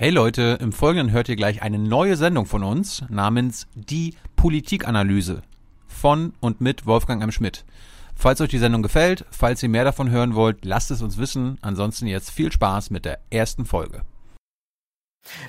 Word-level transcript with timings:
Hey 0.00 0.08
Leute, 0.08 0.56
im 0.62 0.72
Folgenden 0.72 1.12
hört 1.12 1.28
ihr 1.28 1.36
gleich 1.36 1.60
eine 1.60 1.78
neue 1.78 2.16
Sendung 2.16 2.46
von 2.46 2.64
uns 2.64 3.04
namens 3.10 3.66
Die 3.74 4.14
Politikanalyse 4.34 5.42
von 5.88 6.32
und 6.40 6.62
mit 6.62 6.86
Wolfgang 6.86 7.22
M. 7.22 7.30
Schmidt. 7.30 7.66
Falls 8.14 8.40
euch 8.40 8.48
die 8.48 8.56
Sendung 8.56 8.80
gefällt, 8.80 9.26
falls 9.30 9.62
ihr 9.62 9.68
mehr 9.68 9.84
davon 9.84 10.08
hören 10.08 10.34
wollt, 10.34 10.64
lasst 10.64 10.90
es 10.90 11.02
uns 11.02 11.18
wissen. 11.18 11.58
Ansonsten 11.60 12.06
jetzt 12.06 12.30
viel 12.30 12.50
Spaß 12.50 12.88
mit 12.88 13.04
der 13.04 13.18
ersten 13.28 13.66
Folge. 13.66 14.00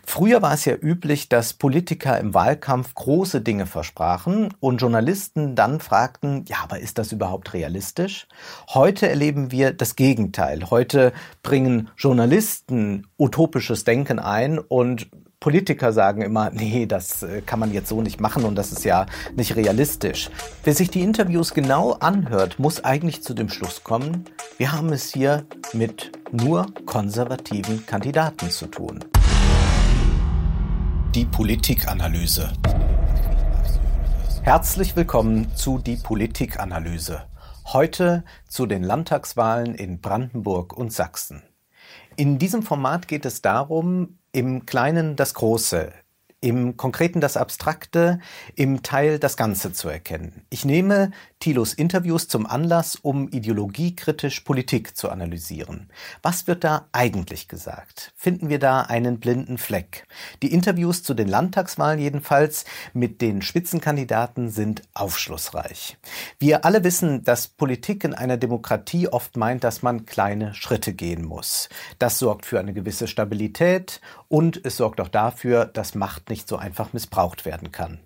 Früher 0.06 0.42
war 0.42 0.54
es 0.54 0.66
ja 0.66 0.76
üblich, 0.76 1.30
dass 1.30 1.54
Politiker 1.54 2.20
im 2.20 2.34
Wahlkampf 2.34 2.94
große 2.94 3.42
Dinge 3.42 3.66
versprachen 3.66 4.54
und 4.60 4.78
Journalisten 4.78 5.56
dann 5.56 5.80
fragten, 5.80 6.46
ja, 6.48 6.58
aber 6.64 6.80
ist 6.80 6.98
das 6.98 7.12
überhaupt 7.12 7.54
realistisch? 7.54 8.28
Heute 8.70 9.10
erleben 9.10 9.52
wir 9.52 9.72
das 9.74 9.96
Gegenteil. 9.96 10.70
Heute 10.70 11.14
bringen 11.44 11.90
Journalisten 11.98 13.08
utopisches 13.18 13.84
Denken 13.84 14.20
ein 14.20 14.60
und 14.60 15.08
Politiker 15.40 15.92
sagen 15.92 16.22
immer, 16.22 16.52
nee, 16.52 16.86
das 16.86 17.24
äh, 17.24 17.42
kann 17.42 17.60
man 17.60 17.74
jetzt 17.74 17.90
so 17.90 18.04
nicht 18.04 18.22
machen 18.22 18.46
und 18.46 18.54
das 18.56 18.72
ist 18.72 18.86
ja 18.86 19.08
nicht 19.36 19.56
realistisch. 19.56 20.30
Wer 20.64 20.76
sich 20.76 20.92
die 20.92 21.02
Interviews 21.02 21.56
genau 21.56 21.94
anhört, 21.94 22.60
muss 22.60 22.84
eigentlich 22.84 23.24
zu 23.24 23.34
dem 23.34 23.50
Schluss 23.50 23.84
kommen, 23.84 24.26
wir 24.60 24.72
haben 24.72 24.94
es 24.94 25.12
hier 25.12 25.46
mit 25.74 26.12
nur 26.32 26.68
konservativen 26.86 27.88
Kandidaten 27.88 28.52
zu 28.52 28.68
tun. 28.68 29.00
Die 31.16 31.26
Politikanalyse. 31.26 32.54
Herzlich 34.44 34.96
willkommen 34.96 35.54
zu 35.54 35.78
Die 35.78 35.98
Politikanalyse. 35.98 37.24
Heute 37.66 38.24
zu 38.48 38.66
den 38.66 38.82
Landtagswahlen 38.82 39.76
in 39.76 40.00
Brandenburg 40.00 40.72
und 40.72 40.94
Sachsen. 40.94 41.44
In 42.16 42.40
diesem 42.40 42.64
Format 42.64 43.10
geht 43.10 43.26
es 43.26 43.42
darum, 43.42 44.20
im 44.32 44.66
Kleinen 44.66 45.18
das 45.18 45.34
Große, 45.34 45.92
im 46.42 46.76
Konkreten 46.76 47.22
das 47.22 47.38
Abstrakte, 47.38 48.20
im 48.56 48.82
Teil 48.82 49.20
das 49.20 49.38
Ganze 49.38 49.72
zu 49.74 49.90
erkennen. 49.90 50.42
Ich 50.50 50.66
nehme 50.66 51.12
Thilos 51.40 51.74
Interviews 51.74 52.28
zum 52.28 52.48
Anlass, 52.48 52.96
um 52.96 53.30
ideologiekritisch 53.30 54.42
Politik 54.42 54.98
zu 54.98 55.10
analysieren. 55.10 55.90
Was 56.24 56.48
wird 56.48 56.64
da 56.64 56.88
eigentlich 56.92 57.48
gesagt? 57.48 58.12
Finden 58.16 58.50
wir 58.50 58.60
da 58.60 58.82
einen 58.82 59.20
blinden 59.20 59.60
Fleck? 59.60 60.08
Die 60.42 60.52
Interviews 60.52 61.04
zu 61.04 61.14
den 61.14 61.28
Landtagswahlen 61.28 62.00
jedenfalls 62.00 62.66
mit 62.94 63.22
den 63.22 63.44
Spitzenkandidaten 63.44 64.50
sind 64.50 64.82
aufschlussreich. 64.96 65.98
Wir 66.40 66.66
alle 66.66 66.84
wissen, 66.84 67.24
dass 67.24 67.48
Politik 67.48 68.04
in 68.04 68.16
einer 68.16 68.38
Demokratie 68.38 69.08
oft 69.08 69.38
meint, 69.38 69.64
dass 69.64 69.84
man 69.84 70.08
kleine 70.08 70.56
Schritte 70.56 70.94
gehen 70.94 71.24
muss. 71.24 71.70
Das 72.00 72.18
sorgt 72.18 72.48
für 72.48 72.60
eine 72.60 72.74
gewisse 72.74 73.08
Stabilität 73.08 74.02
und 74.28 74.64
es 74.64 74.78
sorgt 74.78 75.02
auch 75.02 75.08
dafür, 75.08 75.66
dass 75.66 75.94
Macht 75.94 76.31
nicht 76.32 76.48
so 76.48 76.56
einfach 76.56 76.94
missbraucht 76.94 77.46
werden 77.46 77.72
kann. 77.72 78.00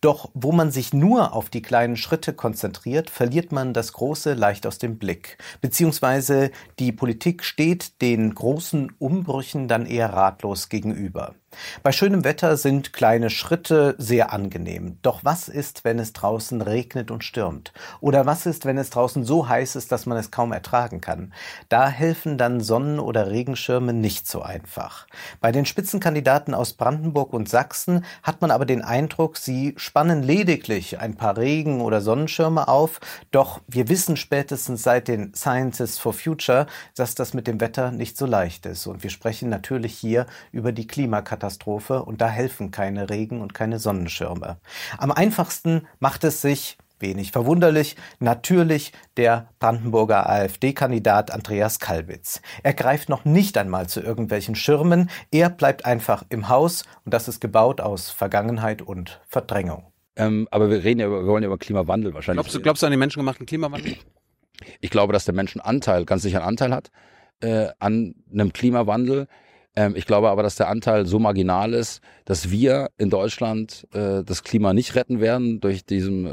Doch 0.00 0.30
wo 0.34 0.52
man 0.52 0.70
sich 0.70 0.92
nur 0.92 1.32
auf 1.34 1.50
die 1.50 1.62
kleinen 1.62 1.96
Schritte 1.96 2.32
konzentriert, 2.32 3.10
verliert 3.10 3.52
man 3.52 3.72
das 3.72 3.92
Große 3.92 4.34
leicht 4.34 4.66
aus 4.66 4.78
dem 4.78 4.98
Blick. 4.98 5.38
Beziehungsweise 5.60 6.50
die 6.78 6.92
Politik 6.92 7.44
steht 7.44 8.00
den 8.02 8.34
großen 8.34 8.92
Umbrüchen 8.98 9.68
dann 9.68 9.86
eher 9.86 10.12
ratlos 10.12 10.68
gegenüber. 10.68 11.34
Bei 11.82 11.92
schönem 11.92 12.24
Wetter 12.24 12.56
sind 12.56 12.92
kleine 12.92 13.30
Schritte 13.30 13.94
sehr 13.98 14.32
angenehm. 14.32 14.98
Doch 15.02 15.20
was 15.22 15.48
ist, 15.48 15.84
wenn 15.84 15.98
es 15.98 16.12
draußen 16.12 16.62
regnet 16.62 17.10
und 17.10 17.24
stürmt? 17.24 17.72
Oder 18.00 18.26
was 18.26 18.46
ist, 18.46 18.64
wenn 18.64 18.78
es 18.78 18.90
draußen 18.90 19.24
so 19.24 19.48
heiß 19.48 19.76
ist, 19.76 19.92
dass 19.92 20.06
man 20.06 20.16
es 20.16 20.30
kaum 20.30 20.52
ertragen 20.52 21.00
kann? 21.00 21.32
Da 21.68 21.88
helfen 21.88 22.38
dann 22.38 22.60
Sonnen- 22.60 23.00
oder 23.00 23.30
Regenschirme 23.30 23.92
nicht 23.92 24.26
so 24.26 24.42
einfach. 24.42 25.06
Bei 25.40 25.52
den 25.52 25.66
Spitzenkandidaten 25.66 26.54
aus 26.54 26.72
Brandenburg 26.72 27.32
und 27.32 27.48
Sachsen 27.48 28.04
hat 28.22 28.40
man 28.40 28.50
aber 28.50 28.64
den 28.64 28.82
Eindruck, 28.82 29.36
sie 29.36 29.61
spannen 29.76 30.22
lediglich 30.22 30.98
ein 30.98 31.14
paar 31.14 31.36
Regen- 31.36 31.80
oder 31.80 32.00
Sonnenschirme 32.00 32.68
auf. 32.68 33.00
Doch 33.30 33.60
wir 33.68 33.88
wissen 33.88 34.16
spätestens 34.16 34.82
seit 34.82 35.08
den 35.08 35.34
Scientists 35.34 35.98
for 35.98 36.12
Future, 36.12 36.66
dass 36.96 37.14
das 37.14 37.34
mit 37.34 37.46
dem 37.46 37.60
Wetter 37.60 37.92
nicht 37.92 38.16
so 38.16 38.26
leicht 38.26 38.66
ist. 38.66 38.86
Und 38.86 39.02
wir 39.02 39.10
sprechen 39.10 39.48
natürlich 39.48 39.94
hier 39.94 40.26
über 40.52 40.72
die 40.72 40.86
Klimakatastrophe. 40.86 41.52
Katastrophe 41.52 42.02
und 42.02 42.20
da 42.20 42.28
helfen 42.28 42.70
keine 42.70 43.10
Regen- 43.10 43.40
und 43.40 43.54
keine 43.54 43.78
Sonnenschirme. 43.78 44.58
Am 44.98 45.10
einfachsten 45.10 45.86
macht 45.98 46.24
es 46.24 46.40
sich 46.40 46.78
wenig 47.02 47.32
verwunderlich, 47.32 47.96
natürlich 48.20 48.92
der 49.16 49.50
Brandenburger 49.58 50.28
AfD-Kandidat 50.28 51.30
Andreas 51.30 51.78
Kalbitz. 51.78 52.40
Er 52.62 52.72
greift 52.72 53.08
noch 53.08 53.24
nicht 53.24 53.58
einmal 53.58 53.88
zu 53.88 54.00
irgendwelchen 54.00 54.54
Schirmen, 54.54 55.10
er 55.30 55.50
bleibt 55.50 55.84
einfach 55.84 56.24
im 56.30 56.48
Haus 56.48 56.84
und 57.04 57.12
das 57.12 57.28
ist 57.28 57.40
gebaut 57.40 57.80
aus 57.80 58.10
Vergangenheit 58.10 58.80
und 58.80 59.20
Verdrängung. 59.28 59.92
Ähm, 60.16 60.48
aber 60.50 60.70
wir 60.70 60.84
reden 60.84 61.00
ja 61.00 61.06
über, 61.06 61.20
wir 61.20 61.26
wollen 61.26 61.42
ja 61.42 61.48
über 61.48 61.58
Klimawandel 61.58 62.14
wahrscheinlich. 62.14 62.44
Glaubst 62.44 62.54
du, 62.54 62.60
glaubst 62.60 62.82
du 62.82 62.86
an 62.86 62.92
den 62.92 63.00
menschengemachten 63.00 63.46
Klimawandel? 63.46 63.96
Ich 64.80 64.90
glaube, 64.90 65.12
dass 65.12 65.24
der 65.24 65.34
Menschenanteil 65.34 66.04
ganz 66.04 66.22
sicher 66.22 66.38
einen 66.38 66.48
Anteil 66.48 66.72
hat 66.72 66.90
äh, 67.42 67.68
an 67.78 68.14
einem 68.32 68.52
Klimawandel. 68.52 69.26
Ähm, 69.74 69.94
ich 69.96 70.06
glaube 70.06 70.28
aber, 70.30 70.42
dass 70.42 70.56
der 70.56 70.68
Anteil 70.68 71.06
so 71.06 71.18
marginal 71.18 71.72
ist, 71.72 72.00
dass 72.24 72.50
wir 72.50 72.90
in 72.98 73.10
Deutschland 73.10 73.86
äh, 73.92 74.22
das 74.22 74.42
Klima 74.42 74.72
nicht 74.74 74.94
retten 74.94 75.20
werden 75.20 75.60
durch 75.60 75.84
diesen 75.84 76.26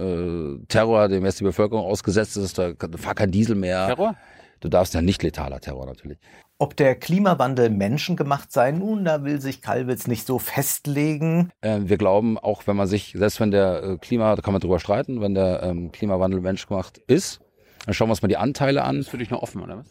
äh, 0.62 0.66
Terror, 0.68 1.08
dem 1.08 1.26
jetzt 1.26 1.40
die 1.40 1.46
Bevölkerung 1.46 1.86
ausgesetzt 1.86 2.38
ist. 2.38 2.58
Da 2.58 2.74
fahr 2.98 3.16
kein 3.16 3.32
Diesel 3.32 3.56
mehr. 3.56 3.88
Terror? 3.88 4.16
Du 4.60 4.68
darfst 4.68 4.94
ja 4.94 5.02
nicht 5.02 5.24
letaler 5.24 5.62
Terror 5.62 5.86
natürlich. 5.86 6.20
Ob 6.62 6.76
der 6.76 6.96
Klimawandel 6.96 7.70
menschengemacht 7.70 8.52
sei, 8.52 8.72
nun, 8.72 9.06
da 9.06 9.24
will 9.24 9.40
sich 9.40 9.62
Kalwitz 9.62 10.08
nicht 10.08 10.28
so 10.28 10.40
festlegen. 10.40 11.52
Äh, 11.62 11.80
wir 11.84 11.98
glauben, 11.98 12.38
auch 12.38 12.68
wenn 12.68 12.76
man 12.76 12.88
sich, 12.88 13.14
selbst 13.18 13.40
wenn 13.40 13.52
der 13.52 13.84
äh, 13.84 13.98
Klima, 13.98 14.36
da 14.36 14.42
kann 14.42 14.52
man 14.52 14.60
drüber 14.60 14.82
streiten, 14.82 15.22
wenn 15.22 15.34
der 15.34 15.64
ähm, 15.64 15.94
Klimawandel 15.94 16.42
menschgemacht 16.42 16.98
ist, 16.98 17.40
dann 17.86 17.94
schauen 17.94 18.10
wir 18.10 18.12
uns 18.12 18.22
mal 18.22 18.28
die 18.28 18.36
Anteile 18.36 18.84
an. 18.84 18.98
Das 18.98 19.06
ist 19.06 19.12
für 19.12 19.18
dich 19.18 19.30
noch 19.30 19.42
offen, 19.42 19.62
oder 19.62 19.78
was? 19.78 19.88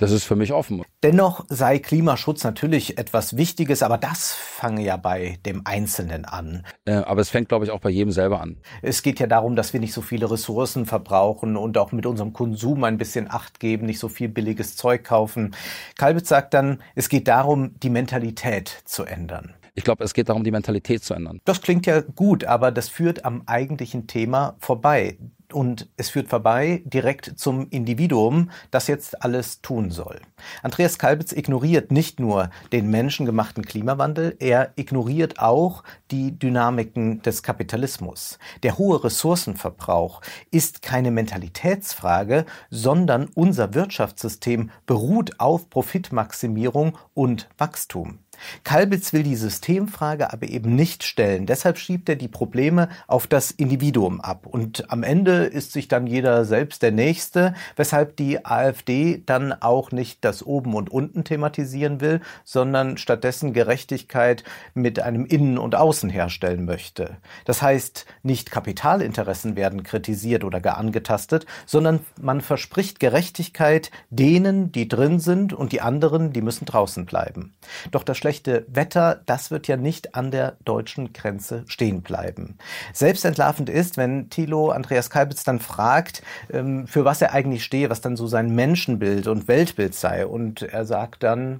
Das 0.00 0.12
ist 0.12 0.24
für 0.24 0.34
mich 0.34 0.54
offen. 0.54 0.82
Dennoch 1.02 1.44
sei 1.50 1.78
Klimaschutz 1.78 2.42
natürlich 2.42 2.96
etwas 2.96 3.36
Wichtiges, 3.36 3.82
aber 3.82 3.98
das 3.98 4.32
fange 4.32 4.82
ja 4.82 4.96
bei 4.96 5.38
dem 5.44 5.60
Einzelnen 5.66 6.24
an. 6.24 6.64
Äh, 6.86 6.94
aber 6.94 7.20
es 7.20 7.28
fängt, 7.28 7.50
glaube 7.50 7.66
ich, 7.66 7.70
auch 7.70 7.80
bei 7.80 7.90
jedem 7.90 8.10
selber 8.10 8.40
an. 8.40 8.56
Es 8.80 9.02
geht 9.02 9.20
ja 9.20 9.26
darum, 9.26 9.56
dass 9.56 9.74
wir 9.74 9.80
nicht 9.80 9.92
so 9.92 10.00
viele 10.00 10.30
Ressourcen 10.30 10.86
verbrauchen 10.86 11.54
und 11.54 11.76
auch 11.76 11.92
mit 11.92 12.06
unserem 12.06 12.32
Konsum 12.32 12.82
ein 12.84 12.96
bisschen 12.96 13.30
Acht 13.30 13.60
geben, 13.60 13.84
nicht 13.84 13.98
so 13.98 14.08
viel 14.08 14.30
billiges 14.30 14.74
Zeug 14.74 15.04
kaufen. 15.04 15.54
Kalbitz 15.98 16.30
sagt 16.30 16.54
dann, 16.54 16.82
es 16.94 17.10
geht 17.10 17.28
darum, 17.28 17.78
die 17.80 17.90
Mentalität 17.90 18.80
zu 18.86 19.04
ändern. 19.04 19.52
Ich 19.80 19.84
glaube, 19.84 20.04
es 20.04 20.12
geht 20.12 20.28
darum, 20.28 20.44
die 20.44 20.50
Mentalität 20.50 21.02
zu 21.02 21.14
ändern. 21.14 21.40
Das 21.46 21.62
klingt 21.62 21.86
ja 21.86 22.02
gut, 22.02 22.44
aber 22.44 22.70
das 22.70 22.90
führt 22.90 23.24
am 23.24 23.44
eigentlichen 23.46 24.06
Thema 24.06 24.54
vorbei. 24.58 25.16
Und 25.54 25.88
es 25.96 26.10
führt 26.10 26.28
vorbei 26.28 26.82
direkt 26.84 27.32
zum 27.36 27.66
Individuum, 27.70 28.50
das 28.70 28.88
jetzt 28.88 29.24
alles 29.24 29.62
tun 29.62 29.90
soll. 29.90 30.20
Andreas 30.62 30.98
Kalbitz 30.98 31.32
ignoriert 31.32 31.92
nicht 31.92 32.20
nur 32.20 32.50
den 32.72 32.90
menschengemachten 32.90 33.64
Klimawandel, 33.64 34.36
er 34.38 34.74
ignoriert 34.76 35.38
auch 35.38 35.82
die 36.10 36.38
Dynamiken 36.38 37.22
des 37.22 37.42
Kapitalismus. 37.42 38.38
Der 38.62 38.76
hohe 38.76 39.02
Ressourcenverbrauch 39.02 40.20
ist 40.50 40.82
keine 40.82 41.10
Mentalitätsfrage, 41.10 42.44
sondern 42.68 43.30
unser 43.34 43.72
Wirtschaftssystem 43.72 44.70
beruht 44.84 45.40
auf 45.40 45.70
Profitmaximierung 45.70 46.98
und 47.14 47.48
Wachstum. 47.56 48.18
Kalbitz 48.64 49.12
will 49.12 49.22
die 49.22 49.36
Systemfrage 49.36 50.32
aber 50.32 50.48
eben 50.48 50.74
nicht 50.74 51.02
stellen. 51.02 51.46
Deshalb 51.46 51.78
schiebt 51.78 52.08
er 52.08 52.16
die 52.16 52.28
Probleme 52.28 52.88
auf 53.06 53.26
das 53.26 53.50
Individuum 53.50 54.20
ab. 54.20 54.46
Und 54.46 54.90
am 54.90 55.02
Ende 55.02 55.44
ist 55.44 55.72
sich 55.72 55.88
dann 55.88 56.06
jeder 56.06 56.44
selbst 56.44 56.82
der 56.82 56.92
Nächste, 56.92 57.54
weshalb 57.76 58.16
die 58.16 58.44
AfD 58.44 59.22
dann 59.24 59.52
auch 59.52 59.92
nicht 59.92 60.24
das 60.24 60.42
Oben 60.42 60.74
und 60.74 60.90
Unten 60.90 61.24
thematisieren 61.24 62.00
will, 62.00 62.20
sondern 62.44 62.96
stattdessen 62.96 63.52
Gerechtigkeit 63.52 64.44
mit 64.74 65.00
einem 65.00 65.24
Innen 65.26 65.58
und 65.58 65.74
Außen 65.74 66.10
herstellen 66.10 66.64
möchte. 66.64 67.16
Das 67.44 67.62
heißt, 67.62 68.06
nicht 68.22 68.50
Kapitalinteressen 68.50 69.56
werden 69.56 69.82
kritisiert 69.82 70.44
oder 70.44 70.60
gar 70.60 70.78
angetastet, 70.78 71.46
sondern 71.66 72.00
man 72.20 72.40
verspricht 72.40 73.00
Gerechtigkeit 73.00 73.90
denen, 74.10 74.72
die 74.72 74.88
drin 74.88 75.20
sind 75.20 75.52
und 75.52 75.72
die 75.72 75.80
anderen, 75.80 76.32
die 76.32 76.42
müssen 76.42 76.64
draußen 76.64 77.06
bleiben. 77.06 77.54
Doch 77.90 78.02
das 78.02 78.18
schlechte 78.30 78.64
Wetter, 78.68 79.22
das 79.26 79.50
wird 79.50 79.66
ja 79.66 79.76
nicht 79.76 80.14
an 80.14 80.30
der 80.30 80.56
deutschen 80.64 81.12
Grenze 81.12 81.64
stehen 81.66 82.02
bleiben. 82.02 82.58
Selbstentlarvend 82.92 83.68
ist, 83.68 83.96
wenn 83.96 84.30
Thilo 84.30 84.70
Andreas 84.70 85.10
Kalbitz 85.10 85.42
dann 85.42 85.58
fragt, 85.58 86.22
ähm, 86.52 86.86
für 86.86 87.04
was 87.04 87.20
er 87.20 87.32
eigentlich 87.32 87.64
stehe, 87.64 87.90
was 87.90 88.00
dann 88.00 88.16
so 88.16 88.28
sein 88.28 88.54
Menschenbild 88.54 89.26
und 89.26 89.48
Weltbild 89.48 89.96
sei. 89.96 90.26
Und 90.26 90.62
er 90.62 90.84
sagt 90.84 91.24
dann, 91.24 91.58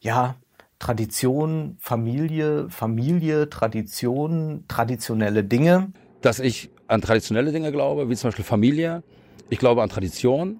ja, 0.00 0.34
Tradition, 0.80 1.76
Familie, 1.78 2.68
Familie, 2.70 3.48
Tradition, 3.48 4.64
traditionelle 4.66 5.44
Dinge. 5.44 5.92
Dass 6.22 6.40
ich 6.40 6.70
an 6.88 7.02
traditionelle 7.02 7.52
Dinge 7.52 7.70
glaube, 7.70 8.08
wie 8.08 8.16
zum 8.16 8.28
Beispiel 8.28 8.44
Familie. 8.44 9.04
Ich 9.48 9.60
glaube 9.60 9.82
an 9.82 9.88
Tradition. 9.88 10.58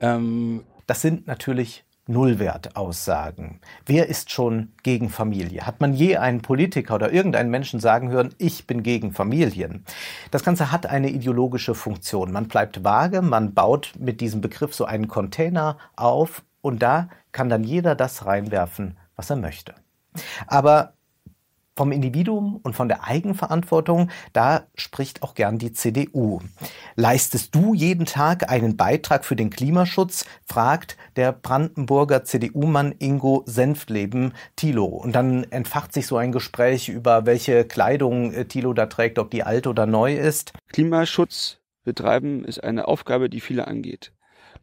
Ähm 0.00 0.64
das 0.88 1.02
sind 1.02 1.28
natürlich 1.28 1.84
Nullwertaussagen. 2.06 3.60
Wer 3.86 4.08
ist 4.08 4.30
schon 4.30 4.72
gegen 4.82 5.08
Familie? 5.08 5.66
Hat 5.66 5.80
man 5.80 5.92
je 5.92 6.16
einen 6.16 6.42
Politiker 6.42 6.96
oder 6.96 7.12
irgendeinen 7.12 7.50
Menschen 7.50 7.80
sagen 7.80 8.10
hören, 8.10 8.34
ich 8.38 8.66
bin 8.66 8.82
gegen 8.82 9.12
Familien? 9.12 9.84
Das 10.30 10.42
Ganze 10.42 10.72
hat 10.72 10.86
eine 10.86 11.10
ideologische 11.10 11.74
Funktion. 11.74 12.32
Man 12.32 12.48
bleibt 12.48 12.82
vage, 12.84 13.22
man 13.22 13.54
baut 13.54 13.92
mit 13.98 14.20
diesem 14.20 14.40
Begriff 14.40 14.74
so 14.74 14.84
einen 14.84 15.08
Container 15.08 15.78
auf 15.96 16.42
und 16.62 16.82
da 16.82 17.08
kann 17.32 17.48
dann 17.48 17.64
jeder 17.64 17.94
das 17.94 18.26
reinwerfen, 18.26 18.98
was 19.16 19.30
er 19.30 19.36
möchte. 19.36 19.74
Aber 20.46 20.94
vom 21.80 21.92
Individuum 21.92 22.60
und 22.62 22.76
von 22.76 22.88
der 22.88 23.04
Eigenverantwortung, 23.04 24.10
da 24.34 24.66
spricht 24.74 25.22
auch 25.22 25.32
gern 25.32 25.56
die 25.56 25.72
CDU. 25.72 26.40
Leistest 26.94 27.54
du 27.54 27.72
jeden 27.72 28.04
Tag 28.04 28.50
einen 28.50 28.76
Beitrag 28.76 29.24
für 29.24 29.34
den 29.34 29.48
Klimaschutz? 29.48 30.26
fragt 30.44 30.98
der 31.16 31.32
Brandenburger 31.32 32.22
CDU-Mann 32.22 32.94
Ingo 32.98 33.44
Senftleben 33.46 34.34
Thilo. 34.56 34.84
Und 34.84 35.12
dann 35.12 35.44
entfacht 35.44 35.94
sich 35.94 36.06
so 36.06 36.18
ein 36.18 36.32
Gespräch 36.32 36.90
über 36.90 37.24
welche 37.24 37.64
Kleidung 37.64 38.34
äh, 38.34 38.44
Thilo 38.44 38.74
da 38.74 38.84
trägt, 38.84 39.18
ob 39.18 39.30
die 39.30 39.42
alt 39.42 39.66
oder 39.66 39.86
neu 39.86 40.14
ist. 40.14 40.52
Klimaschutz 40.68 41.60
betreiben 41.82 42.44
ist 42.44 42.62
eine 42.62 42.88
Aufgabe, 42.88 43.30
die 43.30 43.40
viele 43.40 43.66
angeht 43.66 44.12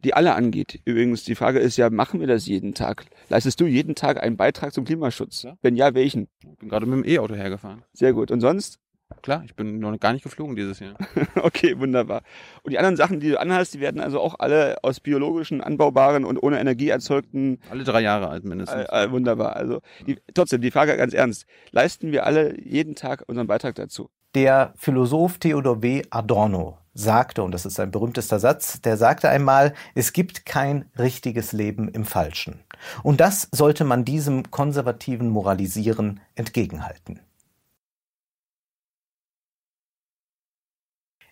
die 0.04 0.14
alle 0.14 0.34
angeht. 0.34 0.80
Übrigens, 0.84 1.24
die 1.24 1.34
Frage 1.34 1.58
ist 1.58 1.76
ja, 1.76 1.90
machen 1.90 2.20
wir 2.20 2.26
das 2.26 2.46
jeden 2.46 2.74
Tag? 2.74 3.06
Leistest 3.28 3.60
du 3.60 3.66
jeden 3.66 3.94
Tag 3.94 4.22
einen 4.22 4.36
Beitrag 4.36 4.72
zum 4.72 4.84
Klimaschutz? 4.84 5.42
Ja. 5.42 5.56
Wenn 5.60 5.76
ja, 5.76 5.94
welchen? 5.94 6.28
Ich 6.40 6.58
bin 6.58 6.68
gerade 6.68 6.86
mit 6.86 7.04
dem 7.04 7.10
E-Auto 7.10 7.34
hergefahren. 7.34 7.84
Sehr 7.92 8.12
gut. 8.12 8.30
Und 8.30 8.40
sonst? 8.40 8.78
Klar, 9.22 9.42
ich 9.44 9.56
bin 9.56 9.78
noch 9.78 9.98
gar 9.98 10.12
nicht 10.12 10.22
geflogen 10.22 10.54
dieses 10.54 10.80
Jahr. 10.80 10.94
okay, 11.42 11.78
wunderbar. 11.78 12.22
Und 12.62 12.72
die 12.72 12.78
anderen 12.78 12.96
Sachen, 12.96 13.20
die 13.20 13.30
du 13.30 13.40
anhast, 13.40 13.74
die 13.74 13.80
werden 13.80 14.00
also 14.00 14.20
auch 14.20 14.36
alle 14.38 14.76
aus 14.82 15.00
biologischen, 15.00 15.62
anbaubaren 15.62 16.24
und 16.24 16.38
ohne 16.38 16.60
Energie 16.60 16.90
erzeugten. 16.90 17.58
Alle 17.70 17.84
drei 17.84 18.00
Jahre 18.00 18.28
alt 18.28 18.44
mindestens. 18.44 18.86
Äh, 18.88 19.04
äh, 19.04 19.10
wunderbar. 19.10 19.56
Also 19.56 19.80
die, 20.06 20.18
trotzdem, 20.34 20.60
die 20.60 20.70
Frage 20.70 20.96
ganz 20.96 21.14
ernst. 21.14 21.46
Leisten 21.70 22.12
wir 22.12 22.26
alle 22.26 22.60
jeden 22.60 22.94
Tag 22.94 23.24
unseren 23.26 23.46
Beitrag 23.46 23.74
dazu? 23.76 24.10
Der 24.34 24.74
Philosoph 24.76 25.38
Theodor 25.38 25.82
W. 25.82 26.02
Adorno 26.10 26.78
sagte, 26.92 27.42
und 27.42 27.52
das 27.52 27.64
ist 27.64 27.80
ein 27.80 27.90
berühmtester 27.90 28.38
Satz, 28.38 28.82
der 28.82 28.96
sagte 28.96 29.30
einmal, 29.30 29.72
es 29.94 30.12
gibt 30.12 30.44
kein 30.44 30.90
richtiges 30.98 31.52
Leben 31.52 31.88
im 31.88 32.04
Falschen. 32.04 32.60
Und 33.02 33.20
das 33.20 33.48
sollte 33.52 33.84
man 33.84 34.04
diesem 34.04 34.50
konservativen 34.50 35.28
Moralisieren 35.30 36.20
entgegenhalten. 36.34 37.20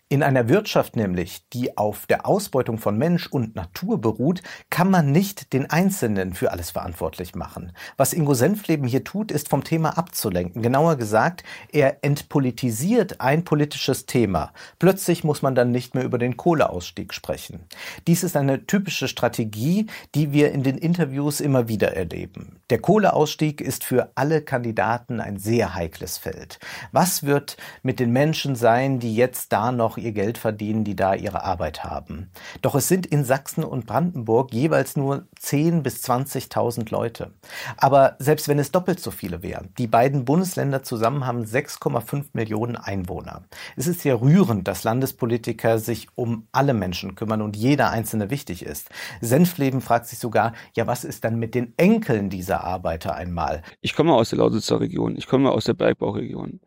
In 0.09 0.23
einer 0.23 0.47
Wirtschaft 0.47 0.95
nämlich, 0.95 1.49
die 1.51 1.77
auf 1.77 2.05
der 2.05 2.25
Ausbeutung 2.25 2.77
von 2.77 2.97
Mensch 2.97 3.27
und 3.27 3.57
Natur 3.57 3.99
beruht, 3.99 4.41
kann 4.69 4.89
man 4.89 5.11
nicht 5.11 5.51
den 5.51 5.69
Einzelnen 5.69 6.33
für 6.33 6.53
alles 6.53 6.71
verantwortlich 6.71 7.35
machen. 7.35 7.73
Was 7.97 8.13
Ingo 8.13 8.33
Senfleben 8.33 8.87
hier 8.87 9.03
tut, 9.03 9.33
ist 9.33 9.49
vom 9.49 9.65
Thema 9.65 9.97
abzulenken. 9.97 10.61
Genauer 10.61 10.95
gesagt, 10.95 11.43
er 11.73 12.05
entpolitisiert 12.05 13.19
ein 13.19 13.43
politisches 13.43 14.05
Thema. 14.05 14.53
Plötzlich 14.79 15.25
muss 15.25 15.41
man 15.41 15.55
dann 15.55 15.71
nicht 15.71 15.93
mehr 15.93 16.05
über 16.05 16.17
den 16.17 16.37
Kohleausstieg 16.37 17.13
sprechen. 17.13 17.65
Dies 18.07 18.23
ist 18.23 18.37
eine 18.37 18.65
typische 18.65 19.09
Strategie, 19.09 19.87
die 20.15 20.31
wir 20.31 20.53
in 20.53 20.63
den 20.63 20.77
Interviews 20.77 21.41
immer 21.41 21.67
wieder 21.67 21.97
erleben. 21.97 22.61
Der 22.69 22.79
Kohleausstieg 22.79 23.59
ist 23.59 23.83
für 23.83 24.13
alle 24.15 24.41
Kandidaten 24.41 25.19
ein 25.19 25.37
sehr 25.37 25.75
heikles 25.75 26.17
Feld. 26.17 26.59
Was 26.93 27.23
wird 27.23 27.57
mit 27.83 27.99
den 27.99 28.11
Menschen 28.11 28.55
sein, 28.55 28.99
die 28.99 29.13
jetzt 29.13 29.51
da 29.51 29.73
noch 29.73 29.96
ihr 29.97 30.11
Geld 30.11 30.37
verdienen, 30.37 30.83
die 30.83 30.95
da 30.95 31.13
ihre 31.13 31.43
Arbeit 31.43 31.83
haben. 31.83 32.29
Doch 32.61 32.75
es 32.75 32.87
sind 32.87 33.05
in 33.05 33.23
Sachsen 33.23 33.63
und 33.63 33.85
Brandenburg 33.85 34.53
jeweils 34.53 34.95
nur 34.95 35.27
10.000 35.41 35.81
bis 35.81 36.03
20.000 36.03 36.91
Leute. 36.91 37.33
Aber 37.77 38.15
selbst 38.19 38.47
wenn 38.47 38.59
es 38.59 38.71
doppelt 38.71 38.99
so 38.99 39.11
viele 39.11 39.43
wären, 39.43 39.69
die 39.77 39.87
beiden 39.87 40.25
Bundesländer 40.25 40.83
zusammen 40.83 41.25
haben 41.25 41.43
6,5 41.43 42.25
Millionen 42.33 42.75
Einwohner. 42.75 43.43
Es 43.75 43.87
ist 43.87 44.01
sehr 44.01 44.21
rührend, 44.21 44.67
dass 44.67 44.83
Landespolitiker 44.83 45.79
sich 45.79 46.07
um 46.15 46.47
alle 46.51 46.73
Menschen 46.73 47.15
kümmern 47.15 47.41
und 47.41 47.55
jeder 47.55 47.89
einzelne 47.89 48.29
wichtig 48.29 48.63
ist. 48.63 48.89
Senfleben 49.21 49.81
fragt 49.81 50.07
sich 50.07 50.19
sogar, 50.19 50.53
ja, 50.75 50.87
was 50.87 51.03
ist 51.03 51.23
dann 51.23 51.39
mit 51.39 51.55
den 51.55 51.73
Enkeln 51.77 52.29
dieser 52.29 52.63
Arbeiter 52.63 53.15
einmal? 53.15 53.61
Ich 53.81 53.95
komme 53.95 54.13
aus 54.13 54.29
der 54.29 54.39
Lausitzer 54.39 54.79
Region, 54.79 55.15
ich 55.15 55.27
komme 55.27 55.51
aus 55.51 55.65
der 55.65 55.73
Bergbauregion. 55.73 56.59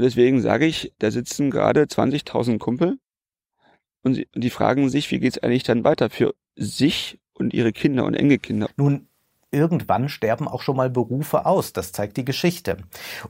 Und 0.00 0.04
deswegen 0.04 0.40
sage 0.40 0.64
ich, 0.64 0.94
da 0.98 1.10
sitzen 1.10 1.50
gerade 1.50 1.82
20.000 1.82 2.56
Kumpel 2.56 2.98
und, 4.02 4.14
sie, 4.14 4.28
und 4.34 4.42
die 4.42 4.48
fragen 4.48 4.88
sich, 4.88 5.10
wie 5.10 5.18
geht's 5.18 5.36
eigentlich 5.36 5.62
dann 5.62 5.84
weiter 5.84 6.08
für 6.08 6.34
sich 6.56 7.18
und 7.34 7.52
ihre 7.52 7.70
Kinder 7.74 8.06
und 8.06 8.14
Enkelkinder. 8.14 8.70
Nun 8.78 9.09
irgendwann 9.50 10.08
sterben 10.08 10.48
auch 10.48 10.62
schon 10.62 10.76
mal 10.76 10.90
Berufe 10.90 11.46
aus. 11.46 11.72
Das 11.72 11.92
zeigt 11.92 12.16
die 12.16 12.24
Geschichte. 12.24 12.78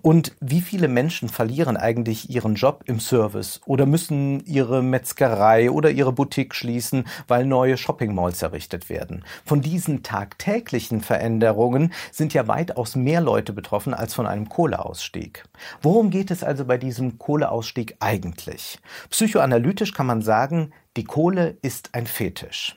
Und 0.02 0.36
wie 0.40 0.60
viele 0.60 0.88
Menschen 0.88 1.28
verlieren 1.28 1.76
eigentlich 1.76 2.30
ihren 2.30 2.54
Job 2.54 2.84
im 2.86 3.00
Service 3.00 3.60
oder 3.66 3.86
müssen 3.86 4.44
ihre 4.44 4.82
Metzgerei 4.82 5.70
oder 5.70 5.90
ihre 5.90 6.12
Boutique 6.12 6.54
schließen, 6.54 7.04
weil 7.28 7.46
neue 7.46 7.76
Shoppingmalls 7.76 8.42
errichtet 8.42 8.88
werden? 8.88 9.24
Von 9.44 9.60
diesen 9.60 10.02
tagtäglichen 10.02 11.00
Veränderungen 11.00 11.92
sind 12.12 12.34
ja 12.34 12.46
weitaus 12.48 12.96
mehr 12.96 13.20
Leute 13.20 13.52
betroffen 13.52 13.94
als 13.94 14.14
von 14.14 14.26
einem 14.26 14.48
Kohleausstieg. 14.48 15.44
Worum 15.82 16.10
geht 16.10 16.30
es 16.30 16.44
also 16.44 16.64
bei 16.64 16.78
diesem 16.78 17.18
Kohleausstieg 17.18 17.96
eigentlich? 18.00 18.78
Psychoanalytisch 19.08 19.94
kann 19.94 20.06
man 20.06 20.22
sagen, 20.22 20.72
die 20.96 21.04
Kohle 21.04 21.56
ist 21.62 21.94
ein 21.94 22.06
Fetisch. 22.06 22.76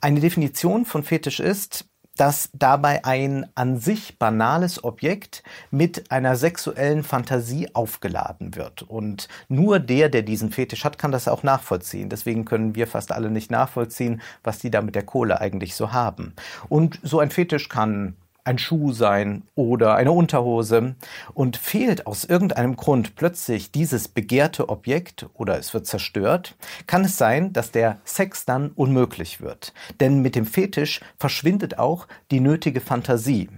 Eine 0.00 0.20
Definition 0.20 0.84
von 0.84 1.02
Fetisch 1.02 1.40
ist, 1.40 1.86
dass 2.16 2.50
dabei 2.52 3.04
ein 3.04 3.46
an 3.54 3.78
sich 3.78 4.18
banales 4.18 4.82
Objekt 4.84 5.42
mit 5.70 6.10
einer 6.10 6.36
sexuellen 6.36 7.02
Fantasie 7.02 7.68
aufgeladen 7.74 8.54
wird. 8.54 8.82
Und 8.82 9.28
nur 9.48 9.80
der, 9.80 10.08
der 10.08 10.22
diesen 10.22 10.50
Fetisch 10.50 10.84
hat, 10.84 10.98
kann 10.98 11.12
das 11.12 11.28
auch 11.28 11.42
nachvollziehen. 11.42 12.08
Deswegen 12.08 12.44
können 12.44 12.74
wir 12.74 12.86
fast 12.86 13.12
alle 13.12 13.30
nicht 13.30 13.50
nachvollziehen, 13.50 14.22
was 14.42 14.58
die 14.58 14.70
da 14.70 14.80
mit 14.80 14.94
der 14.94 15.04
Kohle 15.04 15.40
eigentlich 15.40 15.74
so 15.74 15.92
haben. 15.92 16.34
Und 16.68 17.00
so 17.02 17.18
ein 17.20 17.30
Fetisch 17.30 17.68
kann 17.68 18.16
ein 18.44 18.58
Schuh 18.58 18.92
sein 18.92 19.42
oder 19.54 19.94
eine 19.96 20.12
Unterhose 20.12 20.94
und 21.32 21.56
fehlt 21.56 22.06
aus 22.06 22.24
irgendeinem 22.24 22.76
Grund 22.76 23.16
plötzlich 23.16 23.72
dieses 23.72 24.08
begehrte 24.08 24.68
Objekt 24.68 25.26
oder 25.34 25.58
es 25.58 25.72
wird 25.74 25.86
zerstört, 25.86 26.56
kann 26.86 27.04
es 27.04 27.16
sein, 27.16 27.52
dass 27.52 27.70
der 27.70 28.00
Sex 28.04 28.44
dann 28.44 28.70
unmöglich 28.70 29.40
wird. 29.40 29.72
Denn 30.00 30.20
mit 30.20 30.36
dem 30.36 30.46
Fetisch 30.46 31.00
verschwindet 31.18 31.78
auch 31.78 32.06
die 32.30 32.40
nötige 32.40 32.80
Fantasie. 32.80 33.48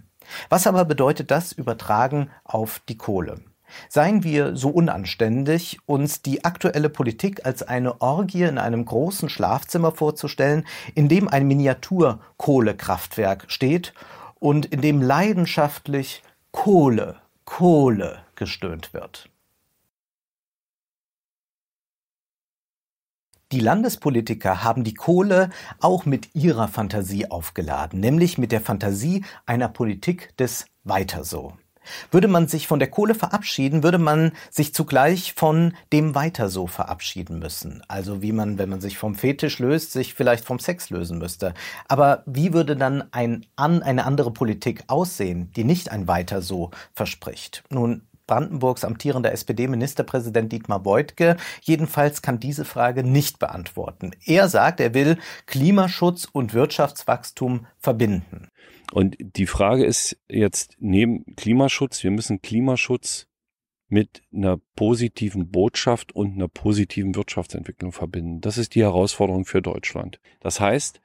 Was 0.48 0.66
aber 0.66 0.84
bedeutet 0.84 1.30
das 1.30 1.52
übertragen 1.52 2.30
auf 2.44 2.80
die 2.88 2.96
Kohle? 2.96 3.40
Seien 3.88 4.22
wir 4.22 4.56
so 4.56 4.68
unanständig, 4.68 5.78
uns 5.86 6.22
die 6.22 6.44
aktuelle 6.44 6.88
Politik 6.88 7.44
als 7.44 7.62
eine 7.62 8.00
Orgie 8.00 8.44
in 8.44 8.58
einem 8.58 8.84
großen 8.84 9.28
Schlafzimmer 9.28 9.92
vorzustellen, 9.92 10.64
in 10.94 11.08
dem 11.08 11.28
ein 11.28 11.46
Miniaturkohlekraftwerk 11.48 13.44
steht 13.48 13.92
und 14.38 14.66
in 14.66 14.80
dem 14.80 15.02
leidenschaftlich 15.02 16.22
Kohle, 16.50 17.20
Kohle 17.44 18.24
gestöhnt 18.34 18.92
wird. 18.92 19.30
Die 23.52 23.60
Landespolitiker 23.60 24.64
haben 24.64 24.82
die 24.82 24.94
Kohle 24.94 25.50
auch 25.80 26.04
mit 26.04 26.34
ihrer 26.34 26.66
Fantasie 26.66 27.30
aufgeladen, 27.30 28.00
nämlich 28.00 28.38
mit 28.38 28.50
der 28.50 28.60
Fantasie 28.60 29.24
einer 29.46 29.68
Politik 29.68 30.36
des 30.36 30.66
Weiter 30.82 31.22
so. 31.22 31.56
Würde 32.10 32.28
man 32.28 32.48
sich 32.48 32.66
von 32.66 32.78
der 32.78 32.90
Kohle 32.90 33.14
verabschieden, 33.14 33.82
würde 33.82 33.98
man 33.98 34.32
sich 34.50 34.74
zugleich 34.74 35.34
von 35.34 35.74
dem 35.92 36.14
weiter 36.14 36.48
so 36.48 36.66
verabschieden 36.66 37.38
müssen. 37.38 37.82
Also 37.88 38.22
wie 38.22 38.32
man, 38.32 38.58
wenn 38.58 38.68
man 38.68 38.80
sich 38.80 38.98
vom 38.98 39.14
Fetisch 39.14 39.58
löst, 39.58 39.92
sich 39.92 40.14
vielleicht 40.14 40.44
vom 40.44 40.58
Sex 40.58 40.90
lösen 40.90 41.18
müsste. 41.18 41.54
Aber 41.88 42.22
wie 42.26 42.52
würde 42.52 42.76
dann 42.76 43.04
ein, 43.12 43.46
an, 43.56 43.82
eine 43.82 44.04
andere 44.04 44.30
Politik 44.30 44.84
aussehen, 44.86 45.50
die 45.56 45.64
nicht 45.64 45.90
ein 45.90 46.08
weiter 46.08 46.42
so 46.42 46.70
verspricht? 46.94 47.64
Nun, 47.70 48.02
Brandenburgs 48.26 48.84
amtierender 48.84 49.32
SPD-Ministerpräsident 49.32 50.50
Dietmar 50.50 50.80
Beutke 50.80 51.36
jedenfalls 51.62 52.22
kann 52.22 52.40
diese 52.40 52.64
Frage 52.64 53.04
nicht 53.04 53.38
beantworten. 53.38 54.12
Er 54.24 54.48
sagt, 54.48 54.80
er 54.80 54.94
will 54.94 55.18
Klimaschutz 55.46 56.26
und 56.30 56.52
Wirtschaftswachstum 56.52 57.66
verbinden. 57.78 58.50
Und 58.92 59.16
die 59.18 59.46
Frage 59.46 59.84
ist 59.84 60.18
jetzt 60.28 60.76
neben 60.78 61.36
Klimaschutz, 61.36 62.02
wir 62.02 62.10
müssen 62.10 62.42
Klimaschutz 62.42 63.26
mit 63.88 64.22
einer 64.32 64.58
positiven 64.74 65.50
Botschaft 65.50 66.12
und 66.12 66.34
einer 66.34 66.48
positiven 66.48 67.14
Wirtschaftsentwicklung 67.14 67.92
verbinden. 67.92 68.40
Das 68.40 68.58
ist 68.58 68.74
die 68.74 68.82
Herausforderung 68.82 69.44
für 69.44 69.62
Deutschland. 69.62 70.20
Das 70.40 70.60
heißt, 70.60 71.00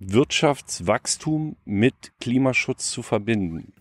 Wirtschaftswachstum 0.00 1.56
mit 1.64 2.12
Klimaschutz 2.20 2.90
zu 2.90 3.02
verbinden. 3.02 3.74